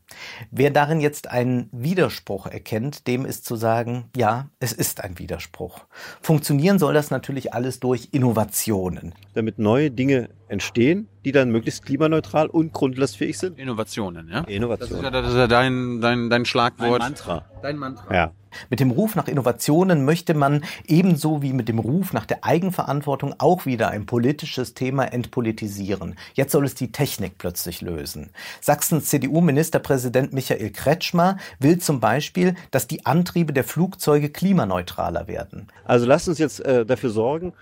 Wer 0.51 0.71
darin 0.71 0.99
jetzt 0.99 1.29
einen 1.29 1.69
Widerspruch 1.71 2.47
erkennt, 2.47 3.07
dem 3.07 3.25
ist 3.25 3.45
zu 3.45 3.55
sagen, 3.55 4.09
ja, 4.15 4.49
es 4.59 4.73
ist 4.73 5.03
ein 5.03 5.19
Widerspruch. 5.19 5.85
Funktionieren 6.21 6.79
soll 6.79 6.93
das 6.93 7.11
natürlich 7.11 7.53
alles 7.53 7.79
durch 7.79 8.09
Innovationen. 8.11 9.13
Damit 9.33 9.59
neue 9.59 9.91
Dinge 9.91 10.29
entstehen, 10.47 11.07
die 11.25 11.31
dann 11.31 11.51
möglichst 11.51 11.85
klimaneutral 11.85 12.47
und 12.47 12.73
grundlastfähig 12.73 13.37
sind. 13.37 13.57
Innovationen, 13.57 14.29
ja? 14.29 14.41
Innovation. 14.41 14.89
Das 14.89 14.97
ist 14.99 15.03
ja, 15.03 15.11
das 15.11 15.31
ist 15.31 15.37
ja 15.37 15.47
dein, 15.47 16.01
dein, 16.01 16.29
dein 16.29 16.45
Schlagwort. 16.45 17.01
Ein 17.01 17.11
Mantra. 17.11 17.45
Dein 17.61 17.77
Mantra. 17.77 18.13
Ja. 18.13 18.31
Mit 18.69 18.79
dem 18.79 18.91
Ruf 18.91 19.15
nach 19.15 19.27
Innovationen 19.27 20.05
möchte 20.05 20.33
man 20.33 20.63
ebenso 20.87 21.41
wie 21.41 21.53
mit 21.53 21.69
dem 21.69 21.79
Ruf 21.79 22.13
nach 22.13 22.25
der 22.25 22.43
Eigenverantwortung 22.43 23.35
auch 23.37 23.65
wieder 23.65 23.89
ein 23.89 24.05
politisches 24.05 24.73
Thema 24.73 25.05
entpolitisieren. 25.05 26.15
Jetzt 26.33 26.51
soll 26.51 26.65
es 26.65 26.75
die 26.75 26.91
Technik 26.91 27.37
plötzlich 27.37 27.81
lösen. 27.81 28.29
Sachsens 28.61 29.05
CDU-Ministerpräsident 29.05 30.33
Michael 30.33 30.71
Kretschmer 30.71 31.37
will 31.59 31.79
zum 31.79 31.99
Beispiel, 31.99 32.55
dass 32.71 32.87
die 32.87 33.05
Antriebe 33.05 33.53
der 33.53 33.63
Flugzeuge 33.63 34.29
klimaneutraler 34.29 35.27
werden. 35.27 35.67
Also 35.85 36.05
lasst 36.05 36.27
uns 36.27 36.39
jetzt 36.39 36.59
äh, 36.61 36.85
dafür 36.85 37.09
sorgen, 37.09 37.53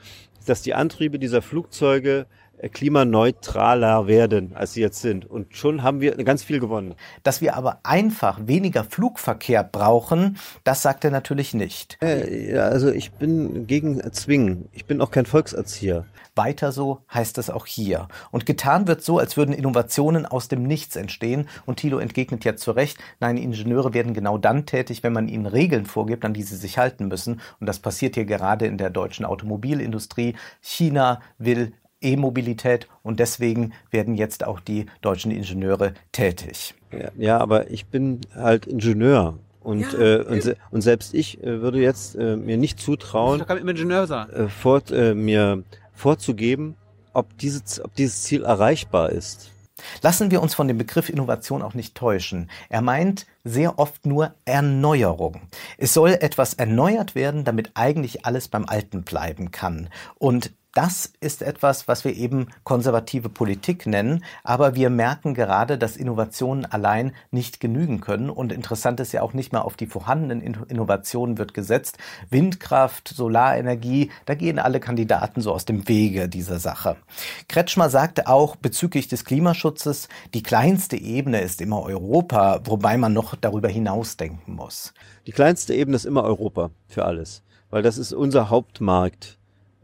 dass 0.45 0.61
die 0.61 0.73
Antriebe 0.73 1.19
dieser 1.19 1.41
Flugzeuge 1.41 2.25
klimaneutraler 2.71 4.07
werden, 4.07 4.53
als 4.55 4.73
sie 4.73 4.81
jetzt 4.81 5.01
sind. 5.01 5.25
Und 5.25 5.55
schon 5.55 5.83
haben 5.83 6.01
wir 6.01 6.15
ganz 6.23 6.43
viel 6.43 6.59
gewonnen. 6.59 6.95
Dass 7.23 7.41
wir 7.41 7.55
aber 7.55 7.79
einfach 7.83 8.39
weniger 8.43 8.83
Flugverkehr 8.83 9.63
brauchen, 9.63 10.37
das 10.63 10.81
sagt 10.81 11.05
er 11.05 11.11
natürlich 11.11 11.53
nicht. 11.53 11.97
Äh, 12.01 12.53
ja, 12.53 12.63
also 12.63 12.89
ich 12.89 13.11
bin 13.11 13.67
gegen 13.67 14.01
Zwingen. 14.11 14.69
Ich 14.71 14.85
bin 14.85 15.01
auch 15.01 15.11
kein 15.11 15.25
Volkserzieher. 15.25 16.05
Weiter 16.37 16.71
so 16.71 16.99
heißt 17.13 17.37
es 17.39 17.49
auch 17.49 17.65
hier. 17.65 18.07
Und 18.31 18.45
getan 18.45 18.87
wird 18.87 19.03
so, 19.03 19.17
als 19.17 19.35
würden 19.35 19.53
Innovationen 19.53 20.25
aus 20.25 20.47
dem 20.47 20.63
Nichts 20.63 20.95
entstehen. 20.95 21.49
Und 21.65 21.77
Thilo 21.77 21.97
entgegnet 21.97 22.45
ja 22.45 22.55
zu 22.55 22.71
Recht, 22.71 22.97
nein, 23.19 23.37
Ingenieure 23.37 23.93
werden 23.93 24.13
genau 24.13 24.37
dann 24.37 24.65
tätig, 24.65 25.03
wenn 25.03 25.13
man 25.13 25.27
ihnen 25.27 25.47
Regeln 25.47 25.85
vorgibt, 25.85 26.23
an 26.23 26.33
die 26.33 26.43
sie 26.43 26.55
sich 26.55 26.77
halten 26.77 27.07
müssen. 27.07 27.41
Und 27.59 27.67
das 27.67 27.79
passiert 27.79 28.15
hier 28.15 28.25
gerade 28.25 28.67
in 28.67 28.77
der 28.77 28.89
deutschen 28.89 29.25
Automobilindustrie. 29.25 30.35
China 30.61 31.21
will 31.37 31.73
E-Mobilität 32.01 32.87
und 33.03 33.19
deswegen 33.19 33.73
werden 33.91 34.15
jetzt 34.15 34.45
auch 34.45 34.59
die 34.59 34.85
deutschen 35.01 35.31
Ingenieure 35.31 35.93
tätig. 36.11 36.75
Ja, 36.91 37.11
ja 37.17 37.37
aber 37.39 37.71
ich 37.71 37.87
bin 37.87 38.21
halt 38.35 38.67
Ingenieur. 38.67 39.37
Und, 39.61 39.93
äh, 39.95 40.23
und, 40.25 40.41
se 40.43 40.55
und 40.71 40.81
selbst 40.81 41.13
ich 41.13 41.43
äh, 41.43 41.61
würde 41.61 41.81
jetzt 41.81 42.15
äh, 42.15 42.37
mir 42.37 42.55
nicht 42.55 42.79
zutrauen, 42.79 43.41
Ich 43.41 43.47
kann 43.47 43.57
mit 43.57 43.77
Ingenieur 43.77 44.07
sein. 44.07 44.29
äh, 44.29 44.47
fort, 44.47 44.91
äh, 44.91 45.13
mir 45.13 45.63
vorzugeben, 45.93 46.75
ob, 47.11 47.37
diese, 47.37 47.83
ob 47.83 47.93
dieses 47.95 48.23
Ziel 48.23 48.43
erreichbar 48.43 49.09
ist. 49.09 49.51
Lassen 50.01 50.31
wir 50.31 50.41
uns 50.41 50.55
von 50.55 50.67
dem 50.67 50.77
Begriff 50.77 51.09
Innovation 51.09 51.61
auch 51.61 51.73
nicht 51.73 51.95
täuschen. 51.95 52.49
Er 52.69 52.81
meint 52.81 53.27
sehr 53.43 53.77
oft 53.77 54.05
nur 54.05 54.33
Erneuerung. 54.45 55.41
Es 55.77 55.93
soll 55.93 56.11
etwas 56.11 56.53
erneuert 56.53 57.13
werden, 57.13 57.43
damit 57.43 57.71
eigentlich 57.75 58.25
alles 58.25 58.47
beim 58.47 58.65
Alten 58.65 59.03
bleiben 59.03 59.51
kann. 59.51 59.89
Und 60.17 60.51
das 60.73 61.11
ist 61.21 61.41
etwas, 61.41 61.87
was 61.87 62.03
wir 62.05 62.15
eben 62.15 62.49
konservative 62.63 63.29
Politik 63.29 63.87
nennen, 63.87 64.23
aber 64.43 64.75
wir 64.75 64.89
merken 64.89 65.33
gerade, 65.33 65.77
dass 65.77 65.97
Innovationen 65.97 66.65
allein 66.65 67.13
nicht 67.31 67.59
genügen 67.59 67.99
können 67.99 68.29
und 68.29 68.51
interessant 68.51 68.99
ist 68.99 69.11
ja 69.11 69.23
auch 69.23 69.33
nicht 69.33 69.53
mal 69.53 69.61
auf 69.61 69.75
die 69.75 69.87
vorhandenen 69.87 70.41
Innovationen 70.41 71.37
wird 71.37 71.53
gesetzt. 71.53 71.97
Windkraft, 72.29 73.07
Solarenergie, 73.07 74.11
da 74.25 74.35
gehen 74.35 74.59
alle 74.59 74.79
Kandidaten 74.79 75.41
so 75.41 75.51
aus 75.51 75.65
dem 75.65 75.87
Wege 75.87 76.29
dieser 76.29 76.59
Sache. 76.59 76.97
Kretschmer 77.47 77.89
sagte 77.89 78.27
auch 78.27 78.55
bezüglich 78.55 79.07
des 79.07 79.25
Klimaschutzes, 79.25 80.09
die 80.33 80.43
kleinste 80.43 80.97
Ebene 80.97 81.41
ist 81.41 81.59
immer 81.59 81.81
Europa, 81.81 82.61
wobei 82.65 82.97
man 82.97 83.13
noch 83.13 83.35
darüber 83.35 83.69
hinausdenken 83.69 84.55
muss. 84.55 84.93
Die 85.25 85.31
kleinste 85.31 85.73
Ebene 85.73 85.95
ist 85.95 86.05
immer 86.05 86.23
Europa 86.23 86.69
für 86.87 87.05
alles, 87.05 87.41
weil 87.69 87.81
das 87.81 87.97
ist 87.97 88.13
unser 88.13 88.49
Hauptmarkt. 88.49 89.37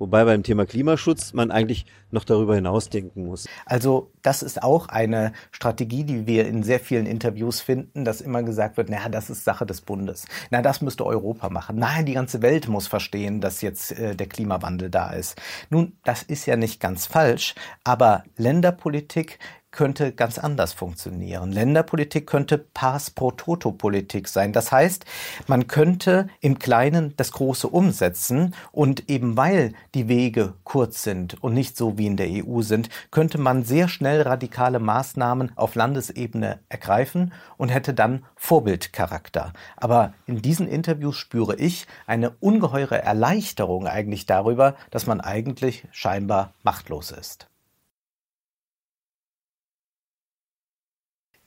Wobei 0.04 0.26
beim 0.26 0.44
Thema 0.44 0.66
Klimaschutz 0.66 1.32
man 1.32 1.50
eigentlich 1.50 1.86
noch 2.12 2.26
darüber 2.26 2.56
hinausdenken 2.56 3.26
muss. 3.26 3.48
Also 3.66 4.12
das 4.22 4.44
ist 4.44 4.62
auch 4.62 4.90
eine 4.90 5.32
Strategie, 5.52 6.04
die 6.04 6.28
wir 6.28 6.46
in 6.46 6.62
sehr 6.62 6.82
vielen 6.82 7.06
Interviews 7.06 7.62
finden, 7.62 8.04
dass 8.04 8.20
immer 8.20 8.44
gesagt 8.44 8.76
wird, 8.76 8.90
naja, 8.90 9.08
das 9.08 9.30
ist 9.30 9.46
Sache 9.46 9.66
des 9.66 9.80
Bundes. 9.80 10.26
Na, 10.50 10.62
das 10.62 10.82
müsste 10.82 11.06
Europa 11.06 11.48
machen. 11.48 11.78
Nein, 11.78 12.06
die 12.06 12.16
ganze 12.16 12.42
Welt 12.42 12.68
muss 12.68 12.86
verstehen, 12.88 13.40
dass 13.40 13.62
jetzt 13.62 13.98
äh, 13.98 14.14
der 14.14 14.28
Klimawandel 14.28 14.90
da 14.90 15.14
ist. 15.14 15.42
Nun, 15.70 15.94
das 16.04 16.22
ist 16.22 16.48
ja 16.48 16.58
nicht 16.58 16.82
ganz 16.82 17.06
falsch, 17.06 17.56
aber 17.86 18.26
Länderpolitik 18.36 19.40
könnte 19.74 20.14
ganz 20.14 20.38
anders 20.38 20.72
funktionieren. 20.72 21.52
Länderpolitik 21.52 22.26
könnte 22.28 22.58
Pass 22.58 23.10
pro 23.10 23.32
Toto 23.32 23.74
Politik 23.74 24.30
sein. 24.30 24.54
Das 24.54 24.72
heißt, 24.72 25.04
man 25.48 25.68
könnte 25.68 26.30
im 26.40 26.60
Kleinen 26.60 27.14
das 27.18 27.34
Große 27.34 27.68
umsetzen 27.68 28.56
und 28.72 29.10
eben 29.10 29.36
weil 29.36 29.74
die 29.94 30.08
Wege 30.08 30.54
kurz 30.64 31.04
sind 31.04 31.44
und 31.44 31.54
nicht 31.54 31.76
so 31.76 31.98
wie 31.98 32.08
in 32.08 32.16
der 32.16 32.30
EU 32.30 32.62
sind, 32.62 32.90
könnte 33.12 33.38
man 33.38 33.64
sehr 33.64 33.90
schnell 33.90 34.22
radikale 34.22 34.80
Maßnahmen 34.80 35.52
auf 35.58 35.76
Landesebene 35.76 36.60
ergreifen 36.70 37.34
und 37.58 37.70
hätte 37.70 37.94
dann 37.94 38.24
Vorbildcharakter. 38.36 39.54
Aber 39.76 40.14
in 40.28 40.42
diesen 40.42 40.68
Interviews 40.68 41.18
spüre 41.18 41.56
ich 41.56 41.88
eine 42.06 42.30
ungeheure 42.40 43.02
Erleichterung 43.02 43.88
eigentlich 43.88 44.26
darüber, 44.26 44.76
dass 44.92 45.08
man 45.08 45.20
eigentlich 45.20 45.88
scheinbar 45.92 46.54
machtlos 46.64 47.12
ist. 47.12 47.48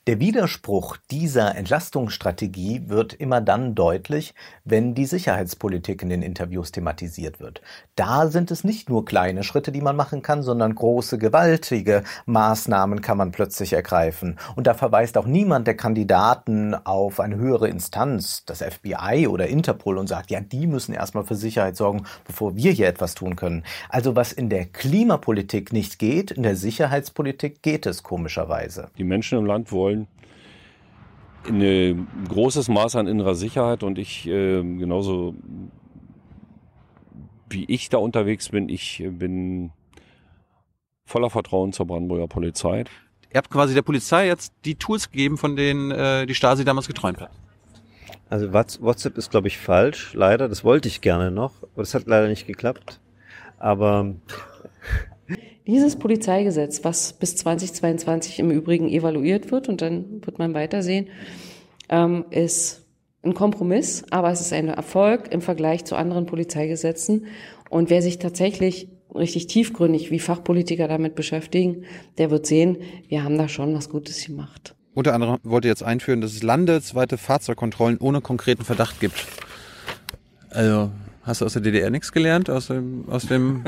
Der 0.09 0.21
Widerspruch 0.21 0.99
dieser 1.11 1.57
Entlastungsstrategie 1.57 2.83
wird 2.87 3.13
immer 3.13 3.41
dann 3.41 3.75
deutlich, 3.75 4.35
wenn 4.65 4.95
die 4.95 5.05
Sicherheitspolitik 5.05 6.01
in 6.01 6.11
den 6.11 6.23
Interviews 6.23 6.71
thematisiert 6.71 7.41
wird. 7.41 7.61
Da 7.97 8.29
sind 8.29 8.53
es 8.53 8.63
nicht 8.63 8.89
nur 8.89 9.05
kleine 9.05 9.43
Schritte, 9.43 9.73
die 9.73 9.81
man 9.81 9.97
machen 9.97 10.23
kann, 10.23 10.45
sondern 10.45 10.77
große, 10.77 11.19
gewaltige 11.19 12.05
Maßnahmen 12.27 13.01
kann 13.01 13.19
man 13.19 13.33
plötzlich 13.33 13.73
ergreifen. 13.73 14.39
Und 14.55 14.69
da 14.69 14.75
verweist 14.75 15.19
auch 15.19 15.27
niemand 15.27 15.67
der 15.67 15.77
Kandidaten 15.77 16.77
auf 16.77 17.19
eine 17.19 17.35
höhere 17.35 17.67
Instanz, 17.67 18.45
das 18.47 18.63
FBI 18.63 19.27
oder 19.27 19.49
Interpol, 19.49 19.99
und 19.99 20.07
sagt, 20.07 20.31
ja, 20.31 20.39
die 20.41 20.69
müssen 20.69 20.95
erstmal 20.95 21.25
für 21.25 21.35
Sicherheit 21.35 21.77
sorgen, 21.77 22.07
bevor 22.25 22.55
wir 22.55 22.71
hier 22.71 22.87
etwas 22.87 23.17
tun 23.17 23.35
können. 23.35 23.65
Also 23.89 24.15
was 24.15 24.33
in 24.33 24.51
der 24.51 24.67
Klimapolitik 24.67 25.73
nicht 25.73 25.99
geht, 25.99 26.31
in 26.31 26.45
der 26.45 26.55
Sicherheitspolitik 26.55 27.61
geht 27.61 27.87
es 27.87 28.05
komischerweise. 28.05 28.91
Die 28.99 29.03
Menschen 29.03 29.41
im 29.41 29.47
Land 29.47 29.73
wollen 29.73 29.96
ein 31.49 32.07
großes 32.29 32.69
Maß 32.69 32.97
an 32.97 33.07
innerer 33.07 33.35
Sicherheit 33.35 33.83
und 33.83 33.99
ich 33.99 34.27
äh, 34.27 34.63
genauso 34.63 35.35
wie 37.49 37.65
ich 37.67 37.89
da 37.89 37.99
unterwegs 37.99 38.49
bin, 38.49 38.69
ich 38.69 39.05
bin 39.09 39.71
voller 41.05 41.31
Vertrauen 41.31 41.73
zur 41.73 41.87
Brandenburger 41.87 42.27
Polizei. 42.27 42.85
Ihr 43.33 43.39
habt 43.39 43.51
quasi 43.51 43.75
der 43.75 43.83
Polizei 43.83 44.27
jetzt 44.27 44.53
die 44.65 44.75
Tools 44.75 45.11
gegeben, 45.11 45.37
von 45.37 45.57
denen 45.57 45.91
äh, 45.91 46.27
die 46.27 46.35
Stasi 46.35 46.65
damals 46.65 46.89
geträumt 46.89 47.21
hat. 47.21 47.31
Also 48.29 48.53
WhatsApp 48.53 49.17
ist, 49.19 49.31
glaube 49.31 49.47
ich, 49.47 49.59
falsch, 49.59 50.15
leider. 50.15 50.49
Das 50.49 50.65
wollte 50.65 50.89
ich 50.89 51.01
gerne 51.01 51.31
noch, 51.31 51.63
aber 51.63 51.83
das 51.83 51.95
hat 51.95 52.07
leider 52.07 52.29
nicht 52.29 52.47
geklappt. 52.47 53.01
Aber 53.59 54.15
dieses 55.67 55.97
Polizeigesetz, 55.97 56.85
was 56.85 57.13
bis 57.13 57.37
2022 57.37 58.39
im 58.39 58.51
Übrigen 58.51 58.89
evaluiert 58.89 59.51
wird 59.51 59.69
und 59.69 59.83
dann 59.83 60.25
wird 60.25 60.39
man 60.39 60.55
weitersehen, 60.55 61.09
ähm, 61.89 62.25
ist 62.31 62.87
ein 63.23 63.35
Kompromiss, 63.35 64.05
aber 64.11 64.31
es 64.31 64.41
ist 64.41 64.53
ein 64.53 64.69
Erfolg 64.69 65.33
im 65.33 65.41
Vergleich 65.41 65.85
zu 65.85 65.97
anderen 65.97 66.27
Polizeigesetzen. 66.27 67.27
Und 67.69 67.91
wer 67.91 68.01
sich 68.01 68.19
tatsächlich 68.19 68.89
richtig 69.15 69.49
tiefgründig 69.49 70.11
wie 70.11 70.21
Fachpolitiker 70.21 70.89
damit 70.89 71.15
beschäftigen, 71.15 71.85
der 72.19 72.31
wird 72.31 72.47
sehen, 72.47 72.79
wir 73.09 73.25
haben 73.25 73.37
da 73.37 73.49
schon 73.49 73.75
was 73.75 73.89
Gutes 73.89 74.25
gemacht. 74.25 74.75
Unter 74.95 75.15
anderem 75.15 75.39
wollte 75.43 75.69
jetzt 75.69 75.83
einführen, 75.83 76.21
dass 76.21 76.33
es 76.33 76.43
landesweite 76.43 77.19
Fahrzeugkontrollen 77.19 77.99
ohne 77.99 78.21
konkreten 78.21 78.65
Verdacht 78.65 79.01
gibt. 79.01 79.27
Also 80.51 80.91
Hast 81.27 81.41
du 81.41 81.45
aus 81.45 81.55
der 81.55 81.63
DDR 81.63 81.91
nichts 81.91 82.13
gelernt? 82.13 82.49
Aus 82.49 82.69
dem, 82.69 83.05
aus 83.09 83.27
dem 83.27 83.65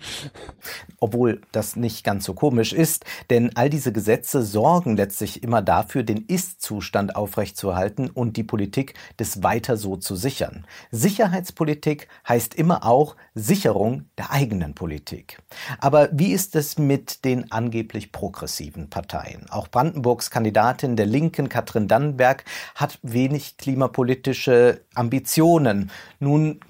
Obwohl 1.00 1.42
das 1.52 1.76
nicht 1.76 2.02
ganz 2.02 2.24
so 2.24 2.32
komisch 2.32 2.72
ist, 2.72 3.04
denn 3.28 3.54
all 3.56 3.68
diese 3.68 3.92
Gesetze 3.92 4.42
sorgen 4.42 4.96
letztlich 4.96 5.42
immer 5.42 5.60
dafür, 5.60 6.02
den 6.02 6.24
Ist-Zustand 6.24 7.14
aufrechtzuerhalten 7.14 8.08
und 8.08 8.38
die 8.38 8.42
Politik 8.42 8.94
des 9.20 9.42
Weiter 9.42 9.76
so 9.76 9.96
zu 9.96 10.16
sichern. 10.16 10.66
Sicherheitspolitik 10.90 12.08
heißt 12.26 12.54
immer 12.54 12.86
auch 12.86 13.16
Sicherung 13.34 14.06
der 14.16 14.30
eigenen 14.30 14.74
Politik. 14.74 15.42
Aber 15.78 16.08
wie 16.12 16.32
ist 16.32 16.56
es 16.56 16.78
mit 16.78 17.26
den 17.26 17.52
angeblich 17.52 18.12
progressiven 18.12 18.88
Parteien? 18.88 19.44
Auch 19.50 19.68
Brandenburgs 19.68 20.30
Kandidatin 20.30 20.96
der 20.96 21.06
Linken, 21.06 21.50
Katrin 21.50 21.86
Dannenberg, 21.86 22.44
hat 22.74 22.98
wenig 23.02 23.58
klimapolitische 23.58 24.80
Ambitionen. 24.94 25.90
Nun 26.18 26.60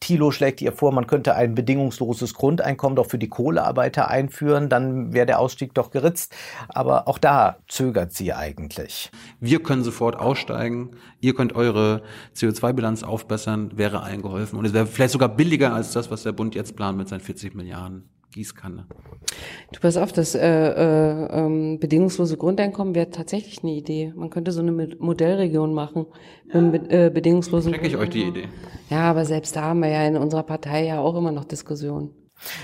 Thilo 0.00 0.30
schlägt 0.30 0.60
ihr 0.60 0.72
vor, 0.72 0.92
man 0.92 1.06
könnte 1.06 1.34
ein 1.34 1.54
bedingungsloses 1.54 2.34
Grundeinkommen 2.34 2.96
doch 2.96 3.06
für 3.06 3.18
die 3.18 3.28
Kohlearbeiter 3.28 4.08
einführen, 4.08 4.68
dann 4.68 5.12
wäre 5.12 5.26
der 5.26 5.38
Ausstieg 5.40 5.74
doch 5.74 5.90
geritzt. 5.90 6.34
Aber 6.68 7.08
auch 7.08 7.18
da 7.18 7.58
zögert 7.68 8.12
sie 8.12 8.32
eigentlich. 8.32 9.10
Wir 9.40 9.62
können 9.62 9.84
sofort 9.84 10.16
aussteigen, 10.16 10.90
ihr 11.20 11.34
könnt 11.34 11.54
eure 11.54 12.02
CO2-Bilanz 12.36 13.02
aufbessern, 13.02 13.72
wäre 13.76 14.02
allen 14.02 14.22
geholfen. 14.22 14.58
Und 14.58 14.64
es 14.64 14.72
wäre 14.72 14.86
vielleicht 14.86 15.12
sogar 15.12 15.28
billiger 15.28 15.74
als 15.74 15.92
das, 15.92 16.10
was 16.10 16.22
der 16.22 16.32
Bund 16.32 16.54
jetzt 16.54 16.76
plant 16.76 16.98
mit 16.98 17.08
seinen 17.08 17.20
40 17.20 17.54
Milliarden. 17.54 18.08
Gießkanne. 18.32 18.86
Du 19.72 19.80
pass 19.80 19.96
auf, 19.96 20.12
das 20.12 20.34
äh, 20.34 20.40
äh, 20.40 21.26
ähm, 21.30 21.78
bedingungslose 21.78 22.36
Grundeinkommen 22.36 22.94
wäre 22.94 23.10
tatsächlich 23.10 23.62
eine 23.62 23.72
Idee. 23.72 24.12
Man 24.16 24.30
könnte 24.30 24.52
so 24.52 24.60
eine 24.60 24.72
Modellregion 24.72 25.74
machen 25.74 26.06
mit 26.52 26.90
äh, 26.90 27.10
bedingungslosen. 27.12 27.72
Stecke 27.72 27.88
ich 27.88 27.96
euch 27.96 28.10
die 28.10 28.24
Idee? 28.24 28.48
Ja, 28.90 29.10
aber 29.10 29.24
selbst 29.24 29.56
da 29.56 29.62
haben 29.62 29.80
wir 29.80 29.88
ja 29.88 30.06
in 30.06 30.16
unserer 30.16 30.42
Partei 30.42 30.86
ja 30.86 31.00
auch 31.00 31.16
immer 31.16 31.32
noch 31.32 31.44
Diskussionen. 31.44 32.10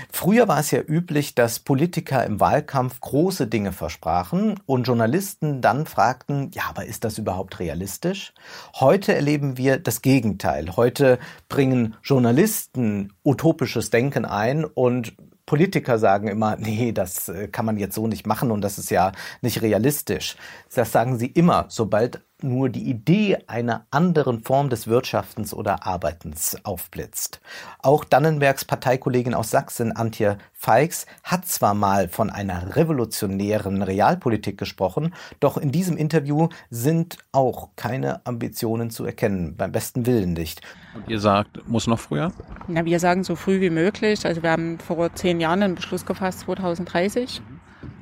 Früher 0.09 0.47
war 0.47 0.59
es 0.59 0.71
ja 0.71 0.79
üblich, 0.81 1.35
dass 1.35 1.59
Politiker 1.59 2.25
im 2.25 2.39
Wahlkampf 2.39 2.99
große 3.01 3.47
Dinge 3.47 3.73
versprachen 3.73 4.59
und 4.65 4.85
Journalisten 4.85 5.61
dann 5.61 5.85
fragten, 5.85 6.51
ja, 6.53 6.63
aber 6.69 6.85
ist 6.85 7.03
das 7.03 7.17
überhaupt 7.17 7.59
realistisch? 7.59 8.33
Heute 8.79 9.13
erleben 9.13 9.57
wir 9.57 9.77
das 9.77 10.01
Gegenteil. 10.01 10.75
Heute 10.77 11.19
bringen 11.49 11.95
Journalisten 12.03 13.13
utopisches 13.23 13.89
Denken 13.89 14.25
ein 14.25 14.63
und 14.63 15.15
Politiker 15.45 15.99
sagen 15.99 16.27
immer, 16.27 16.55
nee, 16.59 16.91
das 16.91 17.29
äh, 17.29 17.47
kann 17.47 17.65
man 17.65 17.77
jetzt 17.77 17.95
so 17.95 18.07
nicht 18.07 18.27
machen 18.27 18.51
und 18.51 18.61
das 18.61 18.77
ist 18.77 18.89
ja 18.89 19.11
nicht 19.41 19.61
realistisch. 19.61 20.35
Das 20.73 20.91
sagen 20.91 21.17
sie 21.17 21.27
immer, 21.27 21.65
sobald 21.69 22.21
nur 22.41 22.69
die 22.69 22.89
Idee 22.89 23.37
einer 23.47 23.85
anderen 23.91 24.41
Form 24.41 24.69
des 24.69 24.87
Wirtschaftens 24.87 25.53
oder 25.53 25.85
Arbeitens 25.85 26.57
aufblitzt. 26.63 27.39
Auch 27.81 28.03
Dannenbergs 28.03 28.65
Parteikollegin 28.65 29.33
aus 29.33 29.51
Sachsen, 29.51 29.91
Antje 29.95 30.37
Feix, 30.53 31.05
hat 31.23 31.47
zwar 31.47 31.73
mal 31.73 32.09
von 32.09 32.29
einer 32.29 32.75
revolutionären 32.75 33.81
Realpolitik 33.81 34.57
gesprochen, 34.57 35.13
doch 35.39 35.57
in 35.57 35.71
diesem 35.71 35.97
Interview 35.97 36.49
sind 36.69 37.17
auch 37.31 37.69
keine 37.75 38.25
Ambitionen 38.25 38.89
zu 38.89 39.05
erkennen, 39.05 39.55
beim 39.55 39.71
besten 39.71 40.05
Willen 40.05 40.33
nicht. 40.33 40.61
Und 40.93 41.09
ihr 41.09 41.19
sagt, 41.19 41.67
muss 41.67 41.87
noch 41.87 41.99
früher? 41.99 42.31
Na, 42.67 42.85
wir 42.85 42.99
sagen 42.99 43.23
so 43.23 43.35
früh 43.35 43.61
wie 43.61 43.69
möglich. 43.69 44.25
Also 44.25 44.43
wir 44.43 44.51
haben 44.51 44.79
vor 44.79 45.13
zehn 45.15 45.39
Jahren 45.39 45.63
einen 45.63 45.75
Beschluss 45.75 46.05
gefasst, 46.05 46.41
2030. 46.41 47.41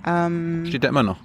Ähm, 0.06 0.66
Steht 0.68 0.84
da 0.84 0.90
immer 0.90 1.04
noch? 1.04 1.18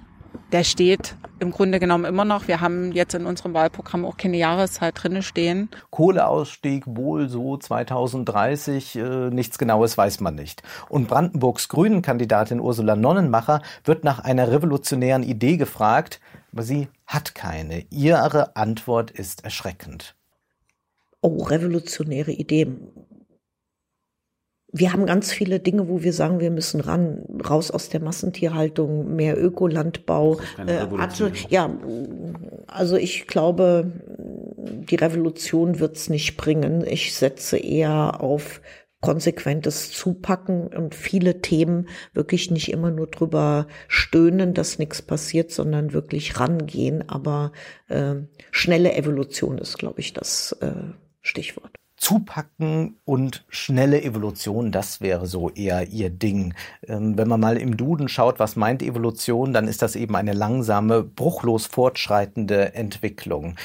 der 0.51 0.63
steht 0.63 1.15
im 1.39 1.51
Grunde 1.51 1.79
genommen 1.79 2.05
immer 2.05 2.25
noch. 2.25 2.47
Wir 2.47 2.61
haben 2.61 2.91
jetzt 2.91 3.13
in 3.13 3.25
unserem 3.25 3.53
Wahlprogramm 3.53 4.05
auch 4.05 4.17
keine 4.17 4.37
Jahreszeit 4.37 4.95
drinne 5.01 5.21
stehen. 5.21 5.69
Kohleausstieg 5.91 6.83
wohl 6.85 7.29
so 7.29 7.57
2030, 7.57 8.95
äh, 8.95 9.29
nichts 9.29 9.57
Genaues 9.57 9.97
weiß 9.97 10.19
man 10.19 10.35
nicht. 10.35 10.63
Und 10.89 11.07
Brandenburgs 11.07 11.69
Grünen-Kandidatin 11.69 12.59
Ursula 12.59 12.95
Nonnenmacher 12.95 13.61
wird 13.83 14.03
nach 14.03 14.19
einer 14.19 14.51
revolutionären 14.51 15.23
Idee 15.23 15.57
gefragt, 15.57 16.19
aber 16.51 16.63
sie 16.63 16.87
hat 17.05 17.35
keine. 17.35 17.85
Ihre 17.89 18.55
Antwort 18.55 19.11
ist 19.11 19.43
erschreckend. 19.43 20.15
Oh, 21.21 21.43
revolutionäre 21.43 22.31
Ideen 22.31 22.87
wir 24.71 24.93
haben 24.93 25.05
ganz 25.05 25.31
viele 25.31 25.59
Dinge, 25.59 25.87
wo 25.87 26.03
wir 26.03 26.13
sagen, 26.13 26.39
wir 26.39 26.51
müssen 26.51 26.79
ran, 26.79 27.23
raus 27.47 27.71
aus 27.71 27.89
der 27.89 28.01
Massentierhaltung, 28.01 29.15
mehr 29.15 29.41
Ökolandbau. 29.41 30.39
Äh, 30.65 30.85
ja, 31.49 31.75
also 32.67 32.95
ich 32.95 33.25
glaube, 33.25 33.91
die 34.57 34.95
Revolution 34.95 35.79
wird's 35.79 36.09
nicht 36.09 36.37
bringen. 36.37 36.85
Ich 36.85 37.15
setze 37.15 37.57
eher 37.57 38.21
auf 38.21 38.61
konsequentes 39.01 39.91
Zupacken 39.91 40.67
und 40.67 40.93
viele 40.93 41.41
Themen 41.41 41.87
wirklich 42.13 42.51
nicht 42.51 42.71
immer 42.71 42.91
nur 42.91 43.07
drüber 43.07 43.67
stöhnen, 43.87 44.53
dass 44.53 44.77
nichts 44.77 45.01
passiert, 45.01 45.51
sondern 45.51 45.93
wirklich 45.93 46.39
rangehen. 46.39 47.07
Aber 47.07 47.53
äh, 47.87 48.15
schnelle 48.51 48.93
Evolution 48.93 49.57
ist, 49.57 49.77
glaube 49.77 50.01
ich, 50.01 50.13
das 50.13 50.51
äh, 50.61 50.73
Stichwort. 51.21 51.78
Zupacken 51.99 52.97
und 53.03 53.45
schnelle 53.49 54.01
Evolution, 54.01 54.71
das 54.71 55.01
wäre 55.01 55.27
so 55.27 55.49
eher 55.49 55.89
ihr 55.89 56.09
Ding. 56.09 56.53
Ähm, 56.87 57.17
wenn 57.17 57.27
man 57.27 57.39
mal 57.39 57.57
im 57.57 57.75
Duden 57.77 58.07
schaut, 58.07 58.39
was 58.39 58.55
meint 58.55 58.81
Evolution, 58.81 59.53
dann 59.53 59.67
ist 59.67 59.81
das 59.81 59.95
eben 59.95 60.15
eine 60.15 60.33
langsame, 60.33 61.03
bruchlos 61.03 61.65
fortschreitende 61.65 62.73
Entwicklung 62.73 63.55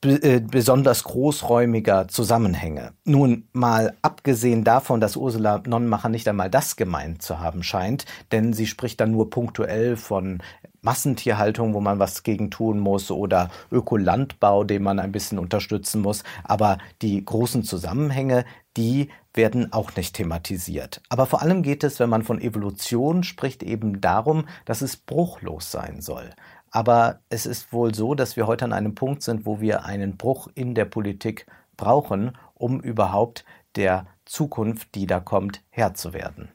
besonders 0.00 1.02
großräumiger 1.02 2.06
Zusammenhänge. 2.06 2.92
Nun 3.04 3.48
mal 3.52 3.96
abgesehen 4.00 4.62
davon, 4.62 5.00
dass 5.00 5.16
Ursula 5.16 5.60
Nonnenmacher 5.66 6.08
nicht 6.08 6.28
einmal 6.28 6.50
das 6.50 6.76
gemeint 6.76 7.22
zu 7.22 7.40
haben 7.40 7.64
scheint, 7.64 8.04
denn 8.30 8.52
sie 8.52 8.66
spricht 8.66 9.00
dann 9.00 9.10
nur 9.10 9.30
punktuell 9.30 9.96
von 9.96 10.40
Massentierhaltung, 10.82 11.74
wo 11.74 11.80
man 11.80 11.98
was 11.98 12.22
gegen 12.22 12.50
tun 12.50 12.78
muss, 12.78 13.10
oder 13.10 13.50
Ökolandbau, 13.72 14.62
den 14.62 14.84
man 14.84 15.00
ein 15.00 15.10
bisschen 15.10 15.38
unterstützen 15.38 16.00
muss. 16.02 16.22
Aber 16.44 16.78
die 17.02 17.24
großen 17.24 17.64
Zusammenhänge, 17.64 18.44
die 18.76 19.08
werden 19.34 19.72
auch 19.72 19.96
nicht 19.96 20.14
thematisiert. 20.14 21.02
Aber 21.08 21.26
vor 21.26 21.42
allem 21.42 21.62
geht 21.62 21.82
es, 21.82 21.98
wenn 21.98 22.08
man 22.08 22.22
von 22.22 22.40
Evolution 22.40 23.24
spricht, 23.24 23.64
eben 23.64 24.00
darum, 24.00 24.46
dass 24.64 24.80
es 24.80 24.96
bruchlos 24.96 25.72
sein 25.72 26.00
soll. 26.00 26.30
Aber 26.70 27.20
es 27.28 27.46
ist 27.46 27.72
wohl 27.72 27.94
so, 27.94 28.14
dass 28.14 28.36
wir 28.36 28.46
heute 28.46 28.64
an 28.64 28.72
einem 28.72 28.94
Punkt 28.94 29.22
sind, 29.22 29.46
wo 29.46 29.60
wir 29.60 29.84
einen 29.84 30.16
Bruch 30.16 30.48
in 30.54 30.74
der 30.74 30.84
Politik 30.84 31.46
brauchen, 31.76 32.36
um 32.54 32.80
überhaupt 32.80 33.44
der 33.76 34.06
Zukunft, 34.24 34.94
die 34.94 35.06
da 35.06 35.20
kommt, 35.20 35.62
Herr 35.70 35.94
zu 35.94 36.12
werden. 36.12 36.50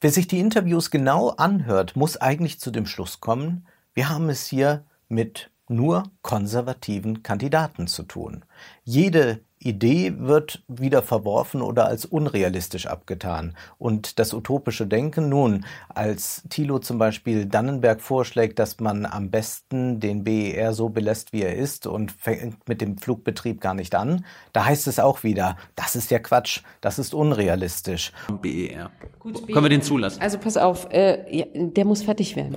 Wer 0.00 0.12
sich 0.12 0.28
die 0.28 0.38
Interviews 0.38 0.90
genau 0.90 1.30
anhört, 1.30 1.96
muss 1.96 2.16
eigentlich 2.16 2.60
zu 2.60 2.70
dem 2.70 2.86
Schluss 2.86 3.20
kommen, 3.20 3.66
wir 3.94 4.08
haben 4.08 4.28
es 4.28 4.46
hier 4.46 4.86
mit 5.08 5.50
nur 5.68 6.04
konservativen 6.22 7.24
Kandidaten 7.24 7.88
zu 7.88 8.04
tun. 8.04 8.44
Jede 8.84 9.44
Idee 9.60 10.14
wird 10.18 10.62
wieder 10.68 11.02
verworfen 11.02 11.62
oder 11.62 11.86
als 11.86 12.04
unrealistisch 12.04 12.86
abgetan. 12.86 13.56
Und 13.78 14.18
das 14.18 14.32
utopische 14.32 14.86
Denken 14.86 15.28
nun, 15.28 15.64
als 15.88 16.42
Thilo 16.48 16.78
zum 16.78 16.98
Beispiel 16.98 17.46
Dannenberg 17.46 18.00
vorschlägt, 18.00 18.58
dass 18.58 18.78
man 18.80 19.04
am 19.04 19.30
besten 19.30 20.00
den 20.00 20.24
BER 20.24 20.72
so 20.74 20.88
belässt, 20.88 21.32
wie 21.32 21.42
er 21.42 21.56
ist 21.56 21.86
und 21.86 22.12
fängt 22.12 22.68
mit 22.68 22.80
dem 22.80 22.98
Flugbetrieb 22.98 23.60
gar 23.60 23.74
nicht 23.74 23.94
an, 23.94 24.24
da 24.52 24.64
heißt 24.64 24.86
es 24.86 25.00
auch 25.00 25.24
wieder, 25.24 25.56
das 25.74 25.96
ist 25.96 26.10
ja 26.10 26.18
Quatsch, 26.18 26.60
das 26.80 26.98
ist 26.98 27.14
unrealistisch. 27.14 28.12
BER. 28.40 28.90
Gut, 29.18 29.46
Können 29.46 29.64
wir 29.64 29.70
den 29.70 29.82
zulassen? 29.82 30.20
Also 30.22 30.38
pass 30.38 30.56
auf, 30.56 30.88
äh, 30.92 31.36
ja, 31.36 31.46
der 31.54 31.84
muss 31.84 32.02
fertig 32.02 32.36
werden. 32.36 32.56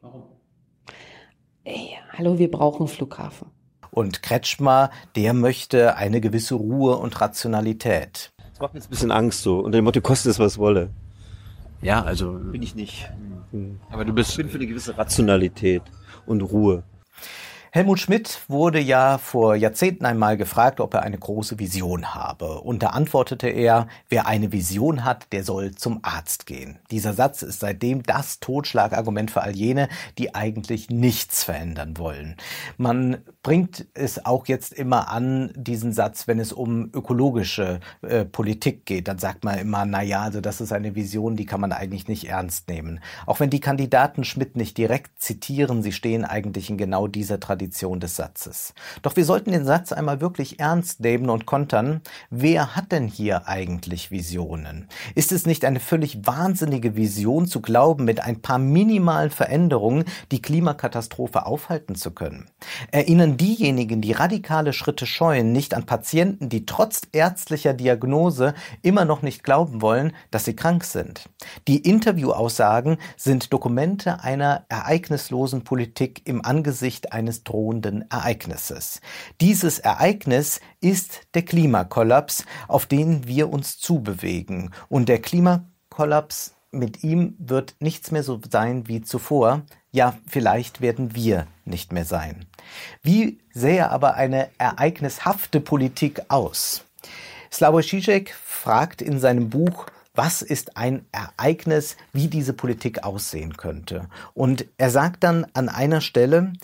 Warum? 0.00 0.24
Ey, 1.64 1.96
hallo, 2.12 2.38
wir 2.38 2.50
brauchen 2.50 2.82
einen 2.82 2.88
Flughafen. 2.88 3.57
Und 3.98 4.22
Kretschmer, 4.22 4.92
der 5.16 5.34
möchte 5.34 5.96
eine 5.96 6.20
gewisse 6.20 6.54
Ruhe 6.54 6.98
und 6.98 7.20
Rationalität. 7.20 8.30
Das 8.52 8.60
macht 8.60 8.72
mir 8.72 8.78
jetzt 8.78 8.86
ein 8.86 8.90
bisschen 8.90 9.10
Angst 9.10 9.42
so. 9.42 9.58
Und 9.58 9.72
dem 9.72 9.82
Motto, 9.82 10.00
kostet 10.00 10.30
es, 10.30 10.38
was 10.38 10.56
wolle. 10.56 10.90
Ja, 11.82 12.04
also. 12.04 12.34
Bin 12.34 12.62
ich 12.62 12.76
nicht. 12.76 13.10
Aber 13.90 14.04
du 14.04 14.12
bist. 14.12 14.30
Ich 14.30 14.36
bin 14.36 14.50
für 14.50 14.58
eine 14.58 14.68
gewisse 14.68 14.96
Rationalität 14.96 15.82
und 16.26 16.42
Ruhe. 16.42 16.84
Helmut 17.70 18.00
Schmidt 18.00 18.40
wurde 18.48 18.80
ja 18.80 19.18
vor 19.18 19.54
Jahrzehnten 19.54 20.06
einmal 20.06 20.38
gefragt, 20.38 20.80
ob 20.80 20.94
er 20.94 21.02
eine 21.02 21.18
große 21.18 21.58
Vision 21.58 22.14
habe. 22.14 22.62
Und 22.62 22.82
da 22.82 22.88
antwortete 22.88 23.46
er, 23.48 23.88
wer 24.08 24.26
eine 24.26 24.52
Vision 24.52 25.04
hat, 25.04 25.30
der 25.32 25.44
soll 25.44 25.74
zum 25.74 25.98
Arzt 26.00 26.46
gehen. 26.46 26.78
Dieser 26.90 27.12
Satz 27.12 27.42
ist 27.42 27.60
seitdem 27.60 28.02
das 28.04 28.40
Totschlagargument 28.40 29.30
für 29.30 29.42
all 29.42 29.54
jene, 29.54 29.90
die 30.16 30.34
eigentlich 30.34 30.88
nichts 30.88 31.44
verändern 31.44 31.98
wollen. 31.98 32.36
Man 32.78 33.18
bringt 33.42 33.86
es 33.92 34.24
auch 34.24 34.46
jetzt 34.46 34.72
immer 34.72 35.10
an, 35.10 35.52
diesen 35.54 35.92
Satz, 35.92 36.26
wenn 36.26 36.40
es 36.40 36.54
um 36.54 36.90
ökologische 36.94 37.80
äh, 38.00 38.24
Politik 38.24 38.86
geht. 38.86 39.08
Dann 39.08 39.18
sagt 39.18 39.44
man 39.44 39.58
immer, 39.58 39.84
na 39.84 40.00
ja, 40.00 40.22
also 40.22 40.40
das 40.40 40.62
ist 40.62 40.72
eine 40.72 40.94
Vision, 40.94 41.36
die 41.36 41.44
kann 41.44 41.60
man 41.60 41.72
eigentlich 41.72 42.08
nicht 42.08 42.28
ernst 42.28 42.68
nehmen. 42.68 43.00
Auch 43.26 43.40
wenn 43.40 43.50
die 43.50 43.60
Kandidaten 43.60 44.24
Schmidt 44.24 44.56
nicht 44.56 44.78
direkt 44.78 45.20
zitieren, 45.20 45.82
sie 45.82 45.92
stehen 45.92 46.24
eigentlich 46.24 46.70
in 46.70 46.78
genau 46.78 47.08
dieser 47.08 47.38
Tradition 47.38 47.57
Tradition 47.58 47.98
des 47.98 48.14
Satzes. 48.14 48.72
Doch 49.02 49.16
wir 49.16 49.24
sollten 49.24 49.50
den 49.50 49.64
Satz 49.64 49.90
einmal 49.90 50.20
wirklich 50.20 50.60
ernst 50.60 51.00
nehmen 51.00 51.28
und 51.28 51.44
kontern. 51.44 52.02
Wer 52.30 52.76
hat 52.76 52.92
denn 52.92 53.08
hier 53.08 53.48
eigentlich 53.48 54.12
Visionen? 54.12 54.86
Ist 55.16 55.32
es 55.32 55.44
nicht 55.44 55.64
eine 55.64 55.80
völlig 55.80 56.24
wahnsinnige 56.24 56.94
Vision 56.94 57.46
zu 57.46 57.60
glauben, 57.60 58.04
mit 58.04 58.20
ein 58.20 58.40
paar 58.40 58.58
minimalen 58.58 59.30
Veränderungen 59.30 60.04
die 60.30 60.40
Klimakatastrophe 60.40 61.46
aufhalten 61.46 61.96
zu 61.96 62.12
können? 62.12 62.46
Erinnern 62.92 63.36
diejenigen, 63.36 64.00
die 64.02 64.12
radikale 64.12 64.72
Schritte 64.72 65.06
scheuen, 65.06 65.50
nicht 65.50 65.74
an 65.74 65.84
Patienten, 65.84 66.48
die 66.48 66.64
trotz 66.64 67.02
ärztlicher 67.10 67.74
Diagnose 67.74 68.54
immer 68.82 69.04
noch 69.04 69.22
nicht 69.22 69.42
glauben 69.42 69.82
wollen, 69.82 70.12
dass 70.30 70.44
sie 70.44 70.54
krank 70.54 70.84
sind? 70.84 71.28
Die 71.66 71.78
Interviewaussagen 71.78 72.98
sind 73.16 73.52
Dokumente 73.52 74.22
einer 74.22 74.64
ereignislosen 74.68 75.64
Politik 75.64 76.22
im 76.24 76.44
Angesicht 76.44 77.12
eines 77.12 77.42
drohenden 77.48 78.04
Ereignisses. 78.10 79.00
Dieses 79.40 79.78
Ereignis 79.78 80.60
ist 80.80 81.22
der 81.34 81.42
Klimakollaps, 81.42 82.44
auf 82.68 82.86
den 82.86 83.26
wir 83.26 83.50
uns 83.50 83.78
zubewegen. 83.78 84.70
Und 84.88 85.08
der 85.08 85.20
Klimakollaps 85.20 86.54
mit 86.70 87.02
ihm 87.02 87.34
wird 87.38 87.76
nichts 87.80 88.10
mehr 88.10 88.22
so 88.22 88.40
sein 88.50 88.86
wie 88.88 89.00
zuvor. 89.00 89.62
Ja, 89.90 90.16
vielleicht 90.28 90.82
werden 90.82 91.14
wir 91.14 91.46
nicht 91.64 91.92
mehr 91.92 92.04
sein. 92.04 92.44
Wie 93.02 93.38
sähe 93.52 93.90
aber 93.90 94.14
eine 94.14 94.48
ereignishafte 94.58 95.60
Politik 95.60 96.20
aus? 96.28 96.84
Slavoj 97.50 97.82
Žižek 97.82 98.34
fragt 98.44 99.00
in 99.00 99.18
seinem 99.18 99.48
Buch 99.48 99.86
was 100.18 100.42
ist 100.42 100.76
ein 100.76 101.06
Ereignis, 101.12 101.96
wie 102.12 102.26
diese 102.26 102.52
Politik 102.52 103.04
aussehen 103.04 103.56
könnte. 103.56 104.08
Und 104.34 104.66
er 104.76 104.90
sagt 104.90 105.22
dann 105.22 105.46
an 105.52 105.68
einer 105.68 106.00
Stelle, 106.00 106.54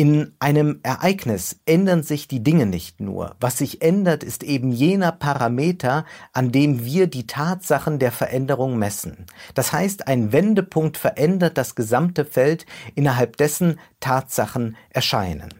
in 0.00 0.34
einem 0.38 0.80
Ereignis 0.82 1.60
ändern 1.66 2.02
sich 2.02 2.26
die 2.26 2.42
Dinge 2.42 2.64
nicht 2.64 3.00
nur. 3.00 3.36
Was 3.38 3.58
sich 3.58 3.82
ändert, 3.82 4.24
ist 4.24 4.42
eben 4.42 4.72
jener 4.72 5.12
Parameter, 5.12 6.06
an 6.32 6.50
dem 6.50 6.86
wir 6.86 7.06
die 7.06 7.26
Tatsachen 7.26 7.98
der 7.98 8.10
Veränderung 8.10 8.78
messen. 8.78 9.26
Das 9.52 9.74
heißt, 9.74 10.08
ein 10.08 10.32
Wendepunkt 10.32 10.96
verändert 10.96 11.58
das 11.58 11.74
gesamte 11.74 12.24
Feld, 12.24 12.64
innerhalb 12.94 13.36
dessen 13.36 13.78
Tatsachen 14.00 14.74
erscheinen. 14.88 15.52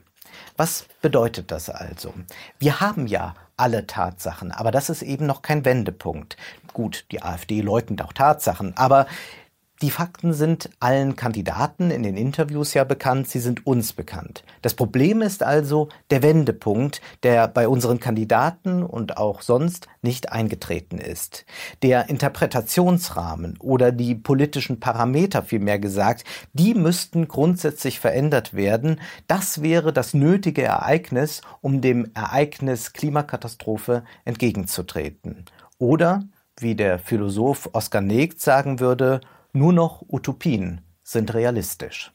Was 0.57 0.87
bedeutet 1.03 1.51
das 1.51 1.69
also? 1.69 2.15
Wir 2.59 2.81
haben 2.81 3.07
ja 3.09 3.35
alle 3.59 3.87
Tatsachen, 3.87 4.53
aber 4.53 4.71
das 4.71 4.89
ist 4.89 5.03
eben 5.03 5.27
noch 5.27 5.43
kein 5.43 5.67
Wendepunkt. 5.67 6.39
Gut, 6.73 7.05
die 7.11 7.23
AfD 7.23 7.61
leugnet 7.61 8.01
auch 8.01 8.15
Tatsachen, 8.15 8.75
aber 8.79 9.07
die 9.83 9.91
Fakten 9.91 10.35
sind 10.35 10.69
allen 10.79 11.17
Kandidaten 11.17 11.91
in 11.91 12.03
den 12.03 12.17
Interviews 12.17 12.75
ja 12.75 12.85
bekannt, 12.85 13.29
sie 13.29 13.39
sind 13.39 13.67
uns 13.67 13.95
bekannt. 13.95 14.45
Das 14.61 14.75
Problem 14.75 15.23
ist 15.23 15.43
also 15.43 15.89
der 16.11 16.23
Wendepunkt, 16.23 17.01
der 17.23 17.49
bei 17.49 17.67
unseren 17.67 17.99
Kandidaten 17.99 18.83
und 18.83 19.17
auch 19.17 19.41
sonst 19.41 19.89
nicht 20.03 20.33
eingetreten 20.33 20.99
ist. 20.99 21.47
Der 21.83 22.11
Interpretationsrahmen 22.11 23.57
oder 23.59 23.91
die 23.91 24.15
politischen 24.15 24.81
Parameter 24.81 25.43
vielmehr 25.43 25.79
gesagt, 25.79 26.25
die 26.53 26.75
müssten 26.75 27.27
grundsätzlich 27.27 28.01
verändert 28.01 28.53
werden. 28.53 29.01
Das 29.29 29.63
wäre 29.63 29.95
das 29.95 30.13
nötige 30.13 30.63
Ereignis, 30.63 31.41
um 31.63 31.81
dem 31.81 32.11
Ereignis 32.15 32.93
Klimakatastrophe 32.93 34.05
entgegenzutreten. 34.27 35.47
Oder, 35.79 36.25
wie 36.59 36.75
der 36.75 36.99
Philosoph 36.99 37.71
Oskar 37.73 38.03
Negt 38.03 38.43
sagen 38.43 38.81
würde, 38.81 39.23
nur 39.53 39.73
noch 39.73 40.03
Utopien 40.09 40.81
sind 41.03 41.35
realistisch. 41.35 42.13